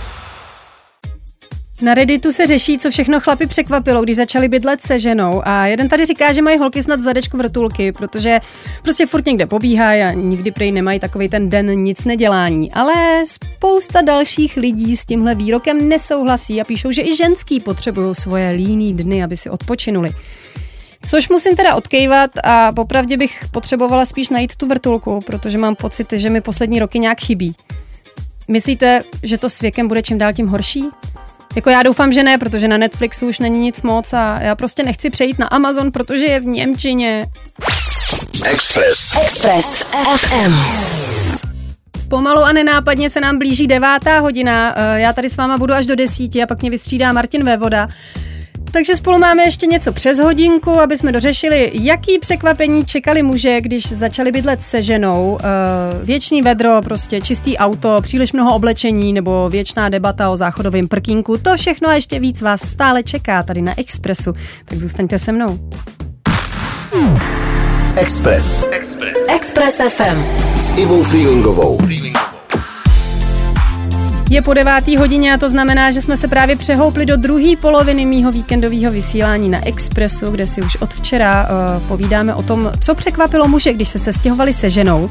Na 1.82 1.94
Redditu 1.94 2.32
se 2.32 2.46
řeší, 2.46 2.78
co 2.78 2.90
všechno 2.90 3.20
chlapi 3.20 3.46
překvapilo, 3.46 4.02
když 4.02 4.16
začali 4.16 4.48
bydlet 4.48 4.80
se 4.82 4.98
ženou 4.98 5.42
a 5.44 5.66
jeden 5.66 5.88
tady 5.88 6.06
říká, 6.06 6.32
že 6.32 6.42
mají 6.42 6.58
holky 6.58 6.82
snad 6.82 7.00
zadečku 7.00 7.36
vrtulky, 7.36 7.92
protože 7.92 8.40
prostě 8.82 9.06
furt 9.06 9.26
někde 9.26 9.46
pobíhají 9.46 10.02
a 10.02 10.12
nikdy 10.12 10.50
prej 10.50 10.72
nemají 10.72 11.00
takový 11.00 11.28
ten 11.28 11.50
den 11.50 11.66
nic 11.66 12.04
nedělání. 12.04 12.72
Ale 12.72 12.94
spousta 13.26 14.02
dalších 14.02 14.56
lidí 14.56 14.96
s 14.96 15.04
tímhle 15.04 15.34
výrokem 15.34 15.88
nesouhlasí 15.88 16.60
a 16.60 16.64
píšou, 16.64 16.90
že 16.90 17.02
i 17.02 17.16
ženský 17.16 17.60
potřebují 17.60 18.14
svoje 18.14 18.50
líný 18.50 18.94
dny, 18.94 19.24
aby 19.24 19.36
si 19.36 19.50
odpočinuli. 19.50 20.10
Což 21.06 21.28
musím 21.28 21.56
teda 21.56 21.74
odkejvat 21.74 22.30
a 22.44 22.72
popravdě 22.72 23.16
bych 23.16 23.44
potřebovala 23.50 24.04
spíš 24.04 24.30
najít 24.30 24.56
tu 24.56 24.66
vrtulku, 24.66 25.20
protože 25.26 25.58
mám 25.58 25.74
pocit, 25.74 26.12
že 26.12 26.30
mi 26.30 26.40
poslední 26.40 26.78
roky 26.78 26.98
nějak 26.98 27.20
chybí. 27.20 27.54
Myslíte, 28.50 29.02
že 29.22 29.38
to 29.38 29.48
s 29.48 29.60
věkem 29.60 29.88
bude 29.88 30.02
čím 30.02 30.18
dál 30.18 30.32
tím 30.32 30.48
horší? 30.48 30.84
Jako 31.56 31.70
já 31.70 31.82
doufám, 31.82 32.12
že 32.12 32.22
ne, 32.22 32.38
protože 32.38 32.68
na 32.68 32.76
Netflixu 32.76 33.28
už 33.28 33.38
není 33.38 33.60
nic 33.60 33.82
moc 33.82 34.12
a 34.12 34.38
já 34.42 34.54
prostě 34.54 34.82
nechci 34.82 35.10
přejít 35.10 35.38
na 35.38 35.46
Amazon, 35.46 35.92
protože 35.92 36.24
je 36.24 36.40
v 36.40 36.46
Němčině. 36.46 37.26
Express. 38.44 39.16
Express 39.22 39.84
FM. 40.16 40.54
Pomalu 42.08 42.40
a 42.40 42.52
nenápadně 42.52 43.10
se 43.10 43.20
nám 43.20 43.38
blíží 43.38 43.66
devátá 43.66 44.18
hodina. 44.18 44.74
Eh, 44.76 45.00
já 45.00 45.12
tady 45.12 45.30
s 45.30 45.36
váma 45.36 45.58
budu 45.58 45.74
až 45.74 45.86
do 45.86 45.96
desíti 45.96 46.42
a 46.42 46.46
pak 46.46 46.60
mě 46.60 46.70
vystřídá 46.70 47.12
Martin 47.12 47.44
Vévoda. 47.44 47.88
Takže 48.72 48.96
spolu 48.96 49.18
máme 49.18 49.42
ještě 49.42 49.66
něco 49.66 49.92
přes 49.92 50.18
hodinku, 50.18 50.70
aby 50.70 50.96
jsme 50.96 51.12
dořešili, 51.12 51.70
jaký 51.74 52.18
překvapení 52.18 52.84
čekali 52.84 53.22
muže, 53.22 53.60
když 53.60 53.92
začali 53.92 54.32
bydlet 54.32 54.62
se 54.62 54.82
ženou. 54.82 55.30
Uh, 55.32 55.38
věčný 56.06 56.42
vedro, 56.42 56.82
prostě 56.82 57.20
čistý 57.20 57.56
auto, 57.56 57.98
příliš 58.02 58.32
mnoho 58.32 58.54
oblečení 58.54 59.12
nebo 59.12 59.50
věčná 59.50 59.88
debata 59.88 60.30
o 60.30 60.36
záchodovém 60.36 60.88
prkínku. 60.88 61.38
To 61.38 61.56
všechno 61.56 61.88
a 61.88 61.94
ještě 61.94 62.20
víc 62.20 62.42
vás 62.42 62.60
stále 62.60 63.02
čeká 63.02 63.42
tady 63.42 63.62
na 63.62 63.78
Expressu. 63.78 64.32
Tak 64.64 64.78
zůstaňte 64.78 65.18
se 65.18 65.32
mnou. 65.32 65.58
Express. 67.96 68.64
Express. 68.70 69.16
Express 69.28 69.80
FM. 69.88 70.24
S 70.58 70.72
Ivou 70.76 71.02
Freelingovou. 71.02 71.78
Freelingovou. 71.78 72.09
Je 74.30 74.42
po 74.42 74.54
devátý 74.54 74.96
hodině 74.96 75.34
a 75.34 75.38
to 75.38 75.50
znamená, 75.50 75.90
že 75.90 76.02
jsme 76.02 76.16
se 76.16 76.28
právě 76.28 76.56
přehoupli 76.56 77.06
do 77.06 77.16
druhé 77.16 77.56
poloviny 77.60 78.06
mýho 78.06 78.32
víkendového 78.32 78.92
vysílání 78.92 79.48
na 79.48 79.66
Expressu, 79.66 80.30
kde 80.30 80.46
si 80.46 80.62
už 80.62 80.76
od 80.76 80.94
včera 80.94 81.48
uh, 81.48 81.82
povídáme 81.88 82.34
o 82.34 82.42
tom, 82.42 82.70
co 82.80 82.94
překvapilo 82.94 83.48
muže, 83.48 83.72
když 83.72 83.88
se 83.88 83.98
sestěhovali 83.98 84.52
se 84.52 84.70
ženou. 84.70 85.02
Uh, 85.04 85.10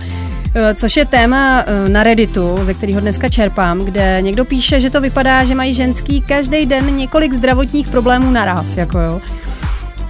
což 0.75 0.97
je 0.97 1.05
téma 1.05 1.63
uh, 1.63 1.89
na 1.89 2.03
Redditu, 2.03 2.57
ze 2.61 2.73
kterého 2.73 2.99
dneska 2.99 3.29
čerpám, 3.29 3.79
kde 3.79 4.17
někdo 4.21 4.45
píše, 4.45 4.79
že 4.79 4.89
to 4.89 5.01
vypadá, 5.01 5.43
že 5.43 5.55
mají 5.55 5.73
ženský 5.73 6.21
každý 6.21 6.65
den 6.65 6.95
několik 6.95 7.33
zdravotních 7.33 7.89
problémů 7.89 8.31
naraz. 8.31 8.77
Jako 8.77 8.99
jo. 8.99 9.21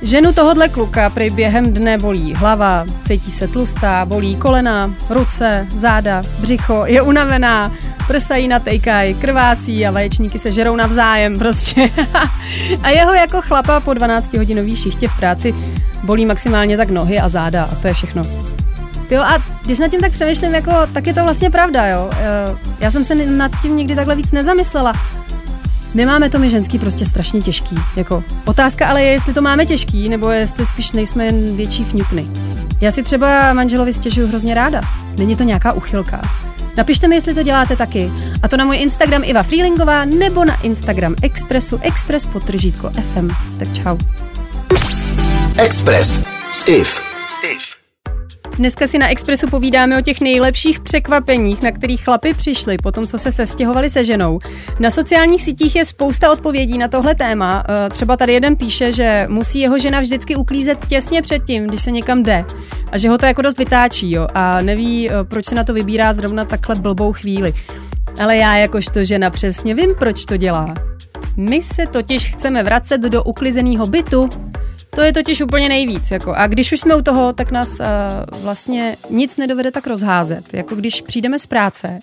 Ženu 0.02 0.34
tohodle 0.34 0.69
kluka 0.69 1.10
prý 1.10 1.30
během 1.30 1.74
dne 1.74 1.98
bolí 1.98 2.34
hlava, 2.34 2.86
cítí 3.08 3.32
se 3.32 3.48
tlustá, 3.48 4.06
bolí 4.06 4.36
kolena, 4.36 4.93
ruce, 5.10 5.67
záda, 5.76 6.22
břicho, 6.39 6.84
je 6.86 7.02
unavená, 7.02 7.72
prsa 8.10 8.36
jí 8.36 8.48
natejkají, 8.48 9.13
krvácí 9.13 9.86
a 9.86 9.91
vaječníky 9.91 10.39
se 10.39 10.52
žerou 10.52 10.76
navzájem 10.76 11.38
prostě. 11.39 11.89
a 12.84 12.89
jeho 12.89 13.13
jako 13.13 13.41
chlapa 13.41 13.80
po 13.80 13.93
12 13.93 14.34
hodinový 14.34 14.76
šichtě 14.76 15.08
v 15.08 15.17
práci 15.17 15.56
bolí 16.04 16.26
maximálně 16.26 16.78
tak 16.78 16.89
nohy 16.89 17.19
a 17.19 17.30
záda 17.30 17.63
a 17.63 17.76
to 17.76 17.88
je 17.88 17.93
všechno. 17.93 18.22
Jo, 19.10 19.22
a 19.22 19.38
když 19.65 19.80
nad 19.80 19.88
tím 19.88 20.00
tak 20.00 20.12
přemýšlím, 20.12 20.54
jako, 20.54 20.72
tak 20.93 21.08
je 21.08 21.13
to 21.13 21.24
vlastně 21.24 21.50
pravda, 21.50 21.88
jo. 21.88 22.10
Eh, 22.13 22.56
já 22.80 22.91
jsem 22.91 23.04
se 23.04 23.15
nad 23.15 23.52
tím 23.62 23.78
nikdy 23.78 23.95
takhle 23.95 24.15
víc 24.15 24.32
nezamyslela. 24.32 24.93
Nemáme 25.93 26.30
to 26.30 26.39
my 26.39 26.50
ženský 26.50 26.80
prostě 26.80 27.06
strašně 27.06 27.41
těžký. 27.41 27.76
Jako, 27.95 28.24
otázka 28.45 28.88
ale 28.88 29.04
je, 29.04 29.12
jestli 29.12 29.34
to 29.34 29.41
máme 29.41 29.65
těžký, 29.65 30.10
nebo 30.10 30.30
jestli 30.30 30.65
spíš 30.65 30.91
nejsme 30.91 31.26
jen 31.26 31.56
větší 31.56 31.84
fňukny. 31.84 32.28
Já 32.82 32.91
si 32.91 33.04
třeba 33.04 33.54
manželovi 33.54 33.93
stěžuju 33.93 34.28
hrozně 34.28 34.54
ráda. 34.54 34.82
Není 35.17 35.36
to 35.36 35.43
nějaká 35.43 35.74
uchylka. 35.74 36.22
Napište 36.80 37.08
mi, 37.08 37.15
jestli 37.15 37.34
to 37.34 37.44
děláte 37.44 37.76
taky. 37.76 38.12
A 38.44 38.48
to 38.48 38.58
na 38.58 38.65
můj 38.65 38.78
Instagram 38.78 39.22
Iva 39.26 39.44
Freelingová 39.44 40.06
nebo 40.06 40.46
na 40.46 40.62
Instagram 40.62 41.15
Expressu 41.24 41.80
Express 41.82 42.26
potržítko 42.26 42.89
FM. 42.89 43.30
Tak 43.58 43.74
čau. 43.84 43.98
Express 45.58 46.20
s 46.52 46.68
IF. 46.68 47.02
Dneska 48.60 48.88
si 48.88 48.98
na 48.98 49.08
Expressu 49.10 49.50
povídáme 49.50 49.98
o 49.98 50.02
těch 50.02 50.22
nejlepších 50.22 50.80
překvapeních, 50.80 51.62
na 51.62 51.72
kterých 51.72 52.04
chlapy 52.04 52.34
přišli 52.34 52.78
po 52.84 52.91
tom, 52.91 53.08
co 53.08 53.17
se 53.17 53.32
sestěhovali 53.32 53.89
se 53.89 54.04
ženou. 54.04 54.39
Na 54.80 54.91
sociálních 54.91 55.43
sítích 55.43 55.76
je 55.76 55.86
spousta 55.86 56.32
odpovědí 56.32 56.78
na 56.78 56.88
tohle 56.88 57.15
téma. 57.15 57.63
Eh, 57.69 57.89
třeba 57.89 58.17
tady 58.17 58.34
jeden 58.34 58.56
píše, 58.56 58.91
že 58.91 59.26
musí 59.30 59.60
jeho 59.60 59.80
žena 59.80 60.00
vždycky 60.00 60.36
uklízet 60.36 60.88
těsně 60.88 61.22
předtím, 61.22 61.67
když 61.67 61.82
se 61.82 61.91
někam 61.91 62.24
jde. 62.24 62.45
A 62.91 62.98
že 62.98 63.10
ho 63.10 63.17
to 63.17 63.26
jako 63.26 63.41
dost 63.41 63.58
vytáčí 63.58 64.12
jo, 64.12 64.28
a 64.34 64.62
neví, 64.62 65.10
eh, 65.10 65.13
proč 65.24 65.45
se 65.45 65.56
na 65.56 65.63
to 65.63 65.74
vybírá 65.74 66.13
zrovna 66.13 66.45
takhle 66.45 66.76
blbou 66.76 67.13
chvíli. 67.13 67.54
Ale 68.19 68.38
já 68.38 68.58
jakožto 68.58 69.04
žena 69.04 69.30
přesně 69.30 69.76
vím, 69.76 69.95
proč 70.00 70.26
to 70.26 70.38
dělá. 70.38 70.74
My 71.38 71.62
se 71.62 71.86
totiž 71.88 72.30
chceme 72.30 72.63
vracet 72.63 73.02
do 73.02 73.24
uklizeného 73.24 73.88
bytu, 73.88 74.30
To 74.95 75.02
je 75.02 75.13
totiž 75.13 75.41
úplně 75.41 75.69
nejvíc. 75.69 76.12
Jako. 76.12 76.34
A 76.34 76.47
když 76.47 76.71
už 76.71 76.80
jsme 76.80 76.95
u 76.95 77.02
toho, 77.02 77.34
tak 77.34 77.52
nás 77.52 77.80
uh, 77.80 77.86
vlastně 78.41 78.97
nic 79.10 79.38
nedovede 79.38 79.71
tak 79.71 79.88
rozházet. 79.88 80.54
Jako 80.54 80.75
když 80.75 81.02
přijdeme 81.02 81.39
z 81.39 81.47
práce 81.47 81.99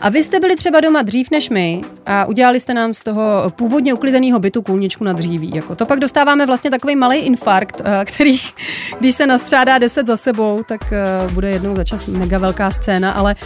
a 0.00 0.08
vy 0.08 0.22
jste 0.22 0.40
byli 0.40 0.56
třeba 0.56 0.80
doma 0.80 1.02
dřív 1.02 1.30
než 1.30 1.50
my 1.50 1.80
a 2.06 2.24
udělali 2.24 2.60
jste 2.60 2.74
nám 2.74 2.94
z 2.94 3.02
toho 3.02 3.52
původně 3.56 3.94
uklizeného 3.94 4.38
bytu 4.38 4.62
kůlničku 4.62 5.04
na 5.04 5.12
dříví. 5.12 5.52
Jako. 5.54 5.74
To 5.74 5.86
pak 5.86 6.00
dostáváme 6.00 6.46
vlastně 6.46 6.70
takový 6.70 6.96
malý 6.96 7.18
infarkt, 7.18 7.80
uh, 7.80 7.86
který, 8.04 8.36
když 9.00 9.14
se 9.14 9.26
nastřádá 9.26 9.78
deset 9.78 10.06
za 10.06 10.16
sebou, 10.16 10.62
tak 10.68 10.80
uh, 11.26 11.32
bude 11.32 11.50
jednou 11.50 11.74
za 11.74 11.84
čas 11.84 12.06
mega 12.06 12.38
velká 12.38 12.70
scéna, 12.70 13.10
ale 13.10 13.36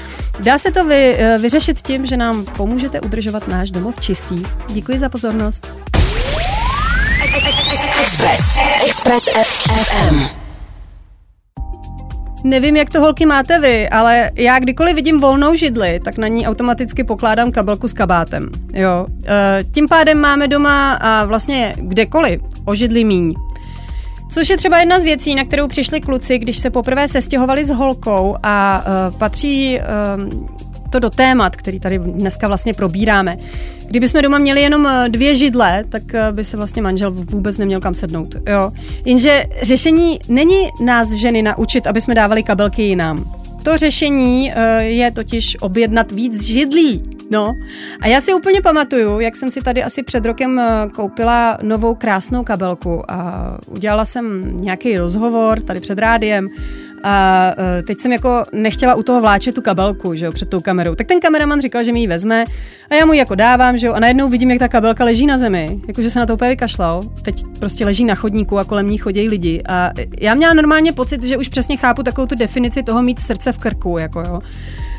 dá 0.41 0.59
se 0.59 0.71
to 0.71 0.85
vy, 0.85 1.19
uh, 1.19 1.43
vyřešit 1.43 1.83
tím, 1.83 2.07
že 2.07 2.17
nám 2.17 2.45
pomůžete 2.45 3.01
udržovat 3.01 3.49
náš 3.49 3.71
domov 3.71 4.01
čistý. 4.01 4.43
Děkuji 4.69 4.99
za 4.99 5.09
pozornost. 5.09 5.67
Express. 8.09 8.59
Express 8.87 9.29
FM. 9.29 10.23
Nevím, 12.45 12.77
jak 12.77 12.91
to 12.91 13.01
holky 13.01 13.27
máte 13.27 13.61
vy, 13.61 13.89
ale 13.89 14.31
já 14.35 14.59
kdykoliv 14.59 14.95
vidím 14.97 15.21
volnou 15.21 15.55
židli, 15.55 16.01
tak 16.05 16.19
na 16.19 16.29
ní 16.29 16.47
automaticky 16.47 17.05
pokládám 17.05 17.51
kabelku 17.51 17.89
s 17.89 17.93
kabátem. 17.93 18.51
Jo. 18.73 19.07
E, 19.27 19.65
tím 19.75 19.89
pádem 19.89 20.21
máme 20.21 20.49
doma 20.49 20.93
a 20.93 21.25
vlastně 21.25 21.75
kdekoliv 21.79 22.41
o 22.65 22.75
židli 22.75 23.05
míň. 23.05 23.35
Což 24.31 24.51
je 24.51 24.57
třeba 24.57 24.79
jedna 24.79 25.01
z 25.01 25.05
věcí, 25.05 25.35
na 25.35 25.45
kterou 25.45 25.69
přišli 25.69 26.01
kluci, 26.01 26.39
když 26.39 26.59
se 26.59 26.71
poprvé 26.71 27.09
sestěhovali 27.09 27.65
s 27.65 27.71
holkou 27.71 28.37
a 28.43 28.85
uh, 29.11 29.19
patří 29.19 29.79
uh, 29.79 30.59
to 30.91 30.99
do 30.99 31.11
témat, 31.11 31.57
který 31.57 31.81
tady 31.81 31.99
dneska 31.99 32.49
vlastně 32.49 32.75
probíráme. 32.75 33.37
Kdybychom 33.87 34.23
doma 34.23 34.39
měli 34.39 34.61
jenom 34.61 34.87
eh, 34.87 35.09
dvě 35.09 35.35
židle, 35.35 35.85
tak 35.89 36.15
eh, 36.15 36.33
by 36.33 36.45
se 36.45 36.57
vlastně 36.57 36.83
manžel 36.83 37.11
vůbec 37.11 37.59
neměl 37.59 37.81
kam 37.81 37.95
sednout. 37.95 38.35
Jo? 38.49 38.73
Jenže 39.05 39.45
řešení 39.63 40.19
není 40.29 40.69
nás 40.85 41.13
ženy 41.13 41.43
naučit, 41.43 41.87
aby 41.87 42.01
jsme 42.01 42.15
dávali 42.15 42.43
kabelky 42.43 42.83
jinam. 42.83 43.35
To 43.63 43.77
řešení 43.77 44.53
eh, 44.55 44.83
je 44.83 45.11
totiž 45.11 45.57
objednat 45.61 46.13
víc 46.13 46.43
židlí. 46.43 47.03
No, 47.31 47.55
a 48.01 48.07
já 48.07 48.21
si 48.21 48.35
úplně 48.35 48.63
pamatuju, 48.63 49.21
jak 49.21 49.37
jsem 49.37 49.51
si 49.51 49.63
tady 49.63 49.83
asi 49.83 50.03
před 50.03 50.27
rokem 50.27 50.61
koupila 50.95 51.59
novou 51.63 51.95
krásnou 51.95 52.45
kabelku 52.45 53.11
a 53.11 53.51
udělala 53.67 54.05
jsem 54.05 54.57
nějaký 54.57 54.99
rozhovor 54.99 55.61
tady 55.61 55.81
před 55.81 55.99
rádiem 55.99 56.49
a 57.03 57.55
uh, 57.59 57.87
teď 57.87 58.01
jsem 58.01 58.13
jako 58.13 58.45
nechtěla 58.53 58.95
u 58.95 59.03
toho 59.03 59.21
vláčet 59.21 59.55
tu 59.55 59.63
kabelku, 59.63 60.15
že 60.15 60.27
jo, 60.27 60.33
před 60.33 60.49
tou 60.49 60.61
kamerou. 60.61 60.95
Tak 60.95 61.07
ten 61.07 61.21
kameraman 61.21 61.61
říkal, 61.61 61.85
že 61.85 61.93
mi 61.93 62.01
ji 62.01 62.07
vezme 62.07 62.45
a 62.91 62.95
já 62.95 63.07
mu 63.07 63.13
ji 63.13 63.19
jako 63.19 63.35
dávám, 63.35 63.79
že 63.79 63.87
jo, 63.87 63.93
a 63.93 64.01
najednou 64.01 64.29
vidím, 64.29 64.51
jak 64.51 64.59
ta 64.59 64.69
kabelka 64.69 65.05
leží 65.05 65.27
na 65.27 65.39
zemi, 65.39 65.81
jakože 65.89 66.11
se 66.11 66.19
na 66.19 66.27
to 66.27 66.35
úplně 66.35 66.51
vykašlal. 66.51 67.03
Teď 67.23 67.45
prostě 67.59 67.85
leží 67.85 68.05
na 68.05 68.15
chodníku 68.15 68.59
a 68.59 68.65
kolem 68.65 68.91
ní 68.91 68.99
chodí 68.99 69.29
lidi. 69.29 69.63
A 69.69 69.91
já 70.21 70.35
měla 70.35 70.55
normálně 70.55 70.93
pocit, 70.93 71.23
že 71.23 71.37
už 71.37 71.49
přesně 71.49 71.77
chápu 71.77 72.03
takovou 72.03 72.27
tu 72.27 72.35
definici 72.35 72.83
toho 72.83 73.03
mít 73.03 73.21
srdce 73.21 73.53
v 73.53 73.59
krku, 73.59 73.99
jako 73.99 74.21
jo. 74.21 74.41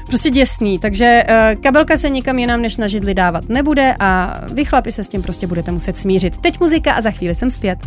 Prostě 0.08 0.30
děsný, 0.30 0.80
takže 0.80 1.24
uh, 1.30 1.62
kabelka 1.62 1.98
se 1.98 2.10
nikam 2.10 2.40
jinam 2.40 2.62
než 2.62 2.78
na 2.78 2.88
židli 2.88 3.14
dávat 3.14 3.50
nebude 3.50 3.96
a 4.00 4.42
vy 4.54 4.66
chlapi 4.66 4.92
se 4.92 5.04
s 5.04 5.08
tím 5.08 5.22
prostě 5.22 5.48
budete 5.48 5.72
muset 5.72 5.98
smířit. 5.98 6.38
Teď 6.38 6.60
muzika 6.60 6.94
a 6.94 7.02
za 7.02 7.12
chvíli 7.12 7.36
jsem 7.36 7.52
zpět. 7.52 7.80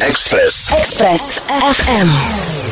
Express. 0.00 0.72
Express 0.72 1.40
FM. 1.72 2.67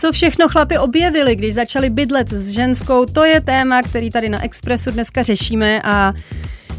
Co 0.00 0.12
všechno 0.12 0.48
chlapi 0.48 0.78
objevili, 0.78 1.36
když 1.36 1.54
začali 1.54 1.90
bydlet 1.90 2.28
s 2.28 2.50
ženskou, 2.50 3.04
to 3.04 3.24
je 3.24 3.40
téma, 3.40 3.82
který 3.82 4.10
tady 4.10 4.28
na 4.28 4.44
Expressu 4.44 4.90
dneska 4.90 5.22
řešíme 5.22 5.82
a 5.82 6.14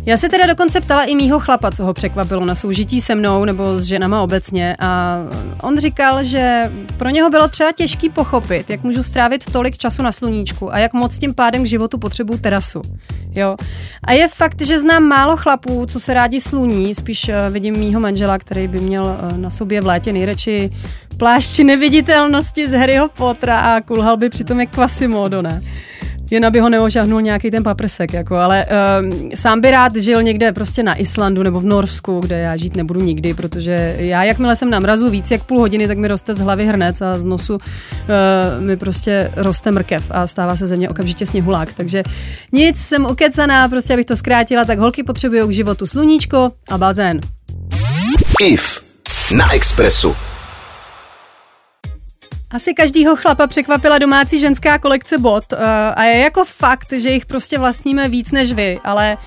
já 0.05 0.17
se 0.17 0.29
teda 0.29 0.45
dokonce 0.45 0.81
ptala 0.81 1.03
i 1.03 1.15
mýho 1.15 1.39
chlapa, 1.39 1.71
co 1.71 1.83
ho 1.83 1.93
překvapilo 1.93 2.45
na 2.45 2.55
soužití 2.55 3.01
se 3.01 3.15
mnou 3.15 3.45
nebo 3.45 3.79
s 3.79 3.83
ženama 3.83 4.21
obecně 4.21 4.75
a 4.79 5.17
on 5.61 5.79
říkal, 5.79 6.23
že 6.23 6.71
pro 6.97 7.09
něho 7.09 7.29
bylo 7.29 7.47
třeba 7.47 7.71
těžký 7.71 8.09
pochopit, 8.09 8.69
jak 8.69 8.83
můžu 8.83 9.03
strávit 9.03 9.51
tolik 9.51 9.77
času 9.77 10.01
na 10.01 10.11
sluníčku 10.11 10.73
a 10.73 10.79
jak 10.79 10.93
moc 10.93 11.19
tím 11.19 11.33
pádem 11.33 11.63
k 11.63 11.67
životu 11.67 11.97
potřebuju 11.97 12.39
terasu. 12.39 12.81
Jo. 13.35 13.55
A 14.03 14.13
je 14.13 14.27
fakt, 14.27 14.61
že 14.61 14.79
znám 14.79 15.03
málo 15.03 15.37
chlapů, 15.37 15.85
co 15.85 15.99
se 15.99 16.13
rádi 16.13 16.39
sluní, 16.39 16.95
spíš 16.95 17.29
eh, 17.29 17.49
vidím 17.49 17.77
mýho 17.77 18.01
manžela, 18.01 18.37
který 18.37 18.67
by 18.67 18.79
měl 18.79 19.17
eh, 19.19 19.37
na 19.37 19.49
sobě 19.49 19.81
v 19.81 19.85
létě 19.85 20.13
nejradši 20.13 20.69
plášť 21.17 21.59
neviditelnosti 21.59 22.67
z 22.67 22.73
Harryho 22.73 23.09
Pottera 23.09 23.59
a 23.59 23.81
kulhal 23.81 24.17
by 24.17 24.29
přitom 24.29 24.59
jak 24.59 24.69
Quasimodo, 24.75 25.41
ne? 25.41 25.61
Jen 26.31 26.45
aby 26.45 26.59
ho 26.59 26.69
neožahnul 26.69 27.21
nějaký 27.21 27.51
ten 27.51 27.63
paprsek, 27.63 28.13
jako, 28.13 28.35
ale 28.35 28.65
um, 29.01 29.29
sám 29.35 29.61
by 29.61 29.71
rád 29.71 29.95
žil 29.95 30.23
někde 30.23 30.51
prostě 30.51 30.83
na 30.83 30.95
Islandu 30.95 31.43
nebo 31.43 31.59
v 31.59 31.65
Norsku, 31.65 32.19
kde 32.19 32.39
já 32.39 32.55
žít 32.55 32.75
nebudu 32.75 33.01
nikdy, 33.01 33.33
protože 33.33 33.95
já 33.97 34.23
jakmile 34.23 34.55
jsem 34.55 34.69
na 34.69 34.79
mrazu 34.79 35.09
víc 35.09 35.31
jak 35.31 35.43
půl 35.43 35.59
hodiny, 35.59 35.87
tak 35.87 35.97
mi 35.97 36.07
roste 36.07 36.33
z 36.33 36.39
hlavy 36.39 36.65
hrnec 36.65 37.01
a 37.01 37.19
z 37.19 37.25
nosu 37.25 37.53
uh, 37.53 37.59
mi 38.59 38.77
prostě 38.77 39.31
roste 39.35 39.71
mrkev 39.71 40.11
a 40.11 40.27
stává 40.27 40.55
se 40.55 40.67
ze 40.67 40.75
mě 40.75 40.89
okamžitě 40.89 41.25
sněhulák, 41.25 41.73
takže 41.73 42.03
nic, 42.51 42.77
jsem 42.77 43.05
ukecaná, 43.05 43.67
prostě 43.67 43.93
abych 43.93 44.05
to 44.05 44.15
zkrátila, 44.15 44.65
tak 44.65 44.79
holky 44.79 45.03
potřebují 45.03 45.41
k 45.47 45.51
životu 45.51 45.87
sluníčko 45.87 46.51
a 46.69 46.77
bazén. 46.77 47.19
IF 48.41 48.81
na 49.31 49.53
Expressu. 49.53 50.28
Asi 52.51 52.73
každýho 52.73 53.15
chlapa 53.15 53.47
překvapila 53.47 53.97
domácí 53.97 54.39
ženská 54.39 54.79
kolekce 54.79 55.17
bot 55.17 55.53
uh, 55.53 55.59
a 55.95 56.03
je 56.03 56.19
jako 56.19 56.45
fakt, 56.45 56.93
že 56.93 57.09
jich 57.09 57.25
prostě 57.25 57.57
vlastníme 57.57 58.09
víc 58.09 58.31
než 58.31 58.53
vy, 58.53 58.79
ale 58.83 59.17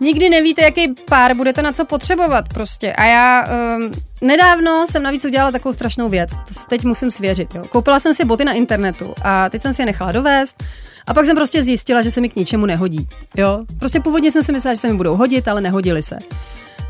nikdy 0.00 0.30
nevíte, 0.30 0.62
jaký 0.62 0.94
pár 1.08 1.34
budete 1.34 1.62
na 1.62 1.72
co 1.72 1.84
potřebovat 1.84 2.44
prostě. 2.54 2.92
A 2.92 3.04
já 3.04 3.46
um, 3.76 3.90
nedávno 4.20 4.86
jsem 4.86 5.02
navíc 5.02 5.24
udělala 5.24 5.50
takovou 5.50 5.72
strašnou 5.72 6.08
věc, 6.08 6.30
to 6.36 6.54
teď 6.68 6.84
musím 6.84 7.10
svěřit. 7.10 7.54
Jo. 7.54 7.64
Koupila 7.68 8.00
jsem 8.00 8.14
si 8.14 8.24
boty 8.24 8.44
na 8.44 8.52
internetu 8.52 9.14
a 9.22 9.48
teď 9.48 9.62
jsem 9.62 9.74
si 9.74 9.82
je 9.82 9.86
nechala 9.86 10.12
dovést 10.12 10.62
a 11.06 11.14
pak 11.14 11.26
jsem 11.26 11.36
prostě 11.36 11.62
zjistila, 11.62 12.02
že 12.02 12.10
se 12.10 12.20
mi 12.20 12.28
k 12.28 12.36
ničemu 12.36 12.66
nehodí. 12.66 13.08
Jo. 13.36 13.64
Prostě 13.78 14.00
původně 14.00 14.30
jsem 14.30 14.42
si 14.42 14.52
myslela, 14.52 14.74
že 14.74 14.80
se 14.80 14.88
mi 14.88 14.94
budou 14.94 15.16
hodit, 15.16 15.48
ale 15.48 15.60
nehodili 15.60 16.02
se. 16.02 16.18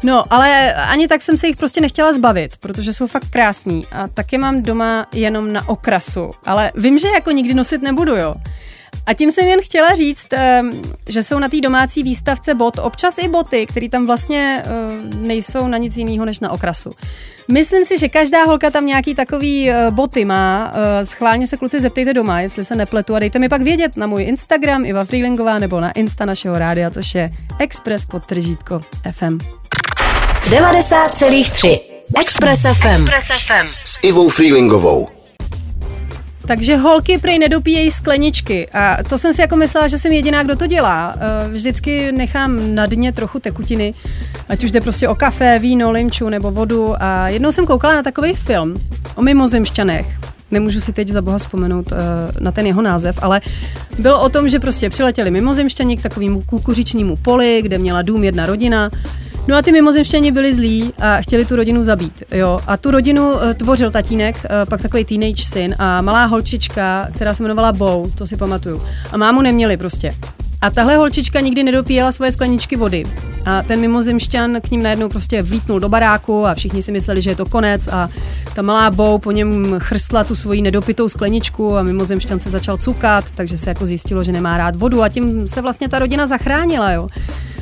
No, 0.02 0.32
ale 0.32 0.74
ani 0.74 1.08
tak 1.08 1.22
jsem 1.22 1.36
se 1.36 1.46
jich 1.46 1.56
prostě 1.56 1.80
nechtěla 1.80 2.12
zbavit, 2.12 2.56
protože 2.56 2.92
jsou 2.92 3.06
fakt 3.06 3.30
krásní 3.30 3.86
a 3.92 4.08
taky 4.08 4.38
mám 4.38 4.62
doma 4.62 5.06
jenom 5.12 5.52
na 5.52 5.68
okrasu. 5.68 6.30
Ale 6.44 6.72
vím, 6.74 6.98
že 6.98 7.08
jako 7.08 7.30
nikdy 7.30 7.54
nosit 7.54 7.82
nebudu, 7.82 8.16
jo. 8.16 8.34
A 9.06 9.14
tím 9.14 9.30
jsem 9.30 9.46
jen 9.46 9.60
chtěla 9.62 9.94
říct, 9.94 10.26
ehm, 10.32 10.82
že 11.08 11.22
jsou 11.22 11.38
na 11.38 11.48
té 11.48 11.60
domácí 11.60 12.02
výstavce 12.02 12.54
bot 12.54 12.78
občas 12.78 13.18
i 13.18 13.28
boty, 13.28 13.66
které 13.66 13.88
tam 13.88 14.06
vlastně 14.06 14.62
ehm, 14.66 15.10
nejsou 15.26 15.68
na 15.68 15.78
nic 15.78 15.96
jiného 15.96 16.24
než 16.24 16.40
na 16.40 16.50
okrasu. 16.50 16.92
Myslím 17.50 17.84
si, 17.84 17.98
že 17.98 18.08
každá 18.08 18.44
holka 18.44 18.70
tam 18.70 18.86
nějaký 18.86 19.14
takový 19.14 19.70
eh, 19.70 19.90
boty 19.90 20.24
má. 20.24 20.72
Eh, 20.74 21.04
schválně 21.04 21.46
se 21.46 21.56
kluci 21.56 21.80
zeptejte 21.80 22.14
doma, 22.14 22.40
jestli 22.40 22.64
se 22.64 22.76
nepletu 22.76 23.14
a 23.14 23.18
dejte 23.18 23.38
mi 23.38 23.48
pak 23.48 23.62
vědět 23.62 23.96
na 23.96 24.06
můj 24.06 24.22
Instagram 24.22 24.84
Iva 24.84 25.04
Freelingová 25.04 25.58
nebo 25.58 25.80
na 25.80 25.92
Insta 25.92 26.24
našeho 26.24 26.58
rádia, 26.58 26.90
což 26.90 27.14
je 27.14 27.30
Express 27.58 28.06
podtržítko 28.06 28.82
FM. 29.10 29.57
90,3 30.42 31.80
Express 32.20 32.62
FM. 32.62 32.88
Express 32.88 33.26
FM. 33.46 33.68
S 33.84 33.98
Ivou 34.02 34.28
Freelingovou. 34.28 35.08
Takže 36.46 36.76
holky 36.76 37.18
prej 37.18 37.38
nedopíjejí 37.38 37.90
skleničky 37.90 38.68
a 38.68 39.02
to 39.08 39.18
jsem 39.18 39.32
si 39.32 39.40
jako 39.40 39.56
myslela, 39.56 39.86
že 39.86 39.98
jsem 39.98 40.12
jediná, 40.12 40.42
kdo 40.42 40.56
to 40.56 40.66
dělá. 40.66 41.14
Eh, 41.16 41.48
vždycky 41.48 42.12
nechám 42.12 42.74
na 42.74 42.86
dně 42.86 43.12
trochu 43.12 43.38
tekutiny, 43.38 43.94
ať 44.48 44.64
už 44.64 44.70
jde 44.70 44.80
prostě 44.80 45.08
o 45.08 45.14
kafe, 45.14 45.58
víno, 45.58 45.90
limču 45.90 46.28
nebo 46.28 46.50
vodu 46.50 46.94
a 46.98 47.28
jednou 47.28 47.52
jsem 47.52 47.66
koukala 47.66 47.94
na 47.94 48.02
takový 48.02 48.34
film 48.34 48.74
o 49.14 49.22
mimozemšťanech. 49.22 50.06
Nemůžu 50.50 50.80
si 50.80 50.92
teď 50.92 51.08
za 51.08 51.22
boha 51.22 51.38
vzpomenout 51.38 51.92
uh, 51.92 51.98
na 52.40 52.52
ten 52.52 52.66
jeho 52.66 52.82
název, 52.82 53.18
ale 53.22 53.40
bylo 53.98 54.22
o 54.22 54.28
tom, 54.28 54.48
že 54.48 54.58
prostě 54.58 54.90
přiletěli 54.90 55.30
mimozemšťani 55.30 55.96
k 55.96 56.02
takovému 56.02 56.42
kukuřičnímu 56.42 57.16
poli, 57.16 57.62
kde 57.62 57.78
měla 57.78 58.02
dům 58.02 58.24
jedna 58.24 58.46
rodina 58.46 58.90
No 59.48 59.56
a 59.56 59.62
ty 59.62 59.72
mimozemštěni 59.72 60.32
byli 60.32 60.54
zlí 60.54 60.92
a 61.00 61.22
chtěli 61.22 61.44
tu 61.44 61.56
rodinu 61.56 61.84
zabít. 61.84 62.22
Jo. 62.32 62.60
A 62.66 62.76
tu 62.76 62.90
rodinu 62.90 63.32
uh, 63.32 63.54
tvořil 63.54 63.90
tatínek, 63.90 64.36
uh, 64.36 64.68
pak 64.68 64.82
takový 64.82 65.04
teenage 65.04 65.42
syn 65.42 65.74
a 65.78 66.02
malá 66.02 66.24
holčička, 66.24 67.08
která 67.14 67.34
se 67.34 67.42
jmenovala 67.42 67.72
Bow, 67.72 68.10
to 68.14 68.26
si 68.26 68.36
pamatuju. 68.36 68.82
A 69.12 69.16
mámu 69.16 69.42
neměli 69.42 69.76
prostě. 69.76 70.14
A 70.60 70.70
tahle 70.70 70.96
holčička 70.96 71.40
nikdy 71.40 71.62
nedopíjela 71.62 72.12
svoje 72.12 72.32
skleničky 72.32 72.76
vody. 72.76 73.04
A 73.44 73.62
ten 73.62 73.80
mimozemšťan 73.80 74.60
k 74.60 74.70
ním 74.70 74.82
najednou 74.82 75.08
prostě 75.08 75.42
vlítnul 75.42 75.80
do 75.80 75.88
baráku 75.88 76.46
a 76.46 76.54
všichni 76.54 76.82
si 76.82 76.92
mysleli, 76.92 77.22
že 77.22 77.30
je 77.30 77.36
to 77.36 77.46
konec 77.46 77.88
a 77.88 78.08
ta 78.54 78.62
malá 78.62 78.90
Bou 78.90 79.18
po 79.18 79.32
něm 79.32 79.74
chrstla 79.78 80.24
tu 80.24 80.34
svoji 80.34 80.62
nedopitou 80.62 81.08
skleničku 81.08 81.76
a 81.76 81.82
mimozemšťan 81.82 82.40
se 82.40 82.50
začal 82.50 82.76
cukat, 82.76 83.30
takže 83.30 83.56
se 83.56 83.70
jako 83.70 83.86
zjistilo, 83.86 84.22
že 84.22 84.32
nemá 84.32 84.58
rád 84.58 84.76
vodu 84.76 85.02
a 85.02 85.08
tím 85.08 85.46
se 85.46 85.62
vlastně 85.62 85.88
ta 85.88 85.98
rodina 85.98 86.26
zachránila, 86.26 86.92
jo. 86.92 87.08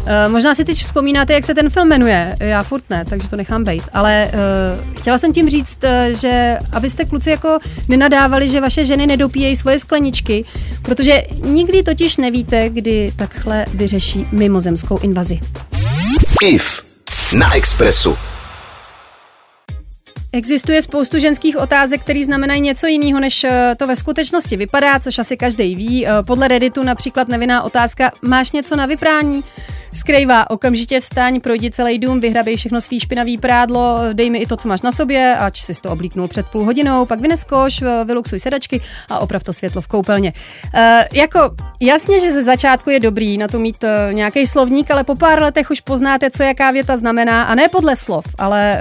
Uh, 0.06 0.32
možná 0.32 0.54
si 0.54 0.64
teď 0.64 0.78
vzpomínáte, 0.78 1.32
jak 1.32 1.44
se 1.44 1.54
ten 1.54 1.70
film 1.70 1.88
jmenuje. 1.88 2.36
Já 2.40 2.62
furt 2.62 2.90
ne, 2.90 3.04
takže 3.04 3.28
to 3.28 3.36
nechám 3.36 3.64
být. 3.64 3.82
Ale 3.92 4.30
uh, 4.34 4.94
chtěla 5.00 5.18
jsem 5.18 5.32
tím 5.32 5.50
říct, 5.50 5.78
uh, 5.84 5.90
že 6.16 6.58
abyste 6.72 7.04
kluci 7.04 7.30
jako 7.30 7.58
nenadávali, 7.88 8.48
že 8.48 8.60
vaše 8.60 8.84
ženy 8.84 9.06
nedopíjejí 9.06 9.56
svoje 9.56 9.78
skleničky, 9.78 10.44
protože 10.82 11.22
nikdy 11.44 11.82
totiž 11.82 12.16
nevíte, 12.16 12.68
kdy 12.68 13.12
takhle 13.16 13.64
vyřeší 13.74 14.26
mimozemskou 14.32 14.98
invazi. 14.98 15.38
IF 16.42 16.82
na 17.32 17.54
Expressu. 17.56 18.16
Existuje 20.32 20.82
spoustu 20.82 21.18
ženských 21.18 21.56
otázek, 21.56 22.00
které 22.00 22.24
znamenají 22.24 22.60
něco 22.60 22.86
jiného, 22.86 23.20
než 23.20 23.44
eh, 23.44 23.74
to 23.78 23.86
ve 23.86 23.96
skutečnosti 23.96 24.56
vypadá, 24.56 24.98
což 24.98 25.18
asi 25.18 25.36
každý 25.36 25.76
ví. 25.76 26.06
Eh, 26.06 26.10
podle 26.26 26.48
Redditu 26.48 26.82
například 26.82 27.28
nevinná 27.28 27.62
otázka, 27.62 28.10
máš 28.22 28.52
něco 28.52 28.76
na 28.76 28.86
vyprání? 28.86 29.42
Skrývá, 29.96 30.50
okamžitě 30.50 31.00
vstaň, 31.00 31.40
projdi 31.40 31.70
celý 31.70 31.98
dům, 31.98 32.20
vyhrabej 32.20 32.56
všechno 32.56 32.80
svý 32.80 33.00
špinavý 33.00 33.38
prádlo, 33.38 33.98
dej 34.12 34.30
mi 34.30 34.38
i 34.38 34.46
to, 34.46 34.56
co 34.56 34.68
máš 34.68 34.82
na 34.82 34.92
sobě, 34.92 35.36
ač 35.36 35.62
si 35.62 35.82
to 35.82 35.90
oblíknul 35.90 36.28
před 36.28 36.46
půl 36.46 36.64
hodinou, 36.64 37.06
pak 37.06 37.20
vynes 37.20 37.44
koš, 37.44 37.82
vyluxuj 38.04 38.40
sedačky 38.40 38.80
a 39.08 39.18
oprav 39.18 39.42
to 39.42 39.52
světlo 39.52 39.82
v 39.82 39.86
koupelně. 39.86 40.32
E, 40.74 41.08
jako 41.12 41.38
jasně, 41.80 42.18
že 42.18 42.32
ze 42.32 42.42
začátku 42.42 42.90
je 42.90 43.00
dobrý 43.00 43.38
na 43.38 43.48
to 43.48 43.58
mít 43.58 43.84
e, 43.84 44.08
nějaký 44.12 44.46
slovník, 44.46 44.90
ale 44.90 45.04
po 45.04 45.14
pár 45.14 45.42
letech 45.42 45.70
už 45.70 45.80
poznáte, 45.80 46.30
co 46.30 46.42
jaká 46.42 46.70
věta 46.70 46.96
znamená 46.96 47.42
a 47.42 47.54
ne 47.54 47.68
podle 47.68 47.96
slov, 47.96 48.24
ale 48.38 48.78
e, 48.78 48.80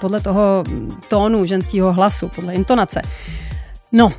podle 0.00 0.20
toho 0.20 0.64
tónu 1.08 1.46
ženského 1.46 1.92
hlasu, 1.92 2.28
podle 2.28 2.54
intonace. 2.54 3.02
No, 3.92 4.12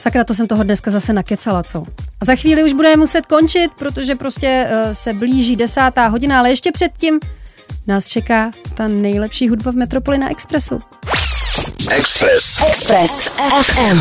Sakra, 0.00 0.24
to 0.24 0.34
jsem 0.34 0.46
toho 0.46 0.62
dneska 0.62 0.90
zase 0.90 1.12
nakecala, 1.12 1.62
co? 1.62 1.84
A 2.20 2.24
za 2.24 2.34
chvíli 2.34 2.64
už 2.64 2.72
budeme 2.72 2.96
muset 2.96 3.26
končit, 3.26 3.70
protože 3.78 4.14
prostě 4.14 4.68
uh, 4.70 4.92
se 4.92 5.12
blíží 5.12 5.56
desátá 5.56 6.06
hodina, 6.06 6.38
ale 6.38 6.50
ještě 6.50 6.72
předtím 6.72 7.20
nás 7.86 8.08
čeká 8.08 8.52
ta 8.74 8.88
nejlepší 8.88 9.48
hudba 9.48 9.70
v 9.72 9.74
Metropoli 9.74 10.18
na 10.18 10.30
Expressu. 10.30 10.78
Express. 11.90 12.62
Express 12.68 13.28
FM. 13.62 14.00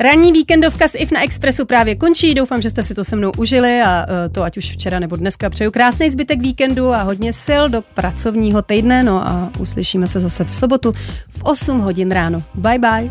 Ranní 0.00 0.32
víkendovka 0.32 0.88
s 0.88 0.94
IF 0.94 1.12
na 1.12 1.24
Expressu 1.24 1.66
právě 1.66 1.94
končí. 1.94 2.34
Doufám, 2.34 2.62
že 2.62 2.70
jste 2.70 2.82
si 2.82 2.94
to 2.94 3.04
se 3.04 3.16
mnou 3.16 3.32
užili 3.38 3.80
a 3.80 4.06
e, 4.08 4.28
to 4.28 4.42
ať 4.42 4.56
už 4.56 4.70
včera 4.70 4.98
nebo 4.98 5.16
dneska. 5.16 5.50
Přeju 5.50 5.70
krásný 5.70 6.10
zbytek 6.10 6.40
víkendu 6.40 6.88
a 6.88 7.02
hodně 7.02 7.32
sil 7.44 7.62
do 7.68 7.82
pracovního 7.82 8.62
týdne. 8.62 9.02
No 9.02 9.28
a 9.28 9.50
uslyšíme 9.58 10.06
se 10.06 10.20
zase 10.20 10.44
v 10.44 10.54
sobotu 10.54 10.92
v 11.28 11.42
8 11.42 11.80
hodin 11.80 12.10
ráno. 12.10 12.38
Bye 12.54 12.78
bye. 12.78 13.10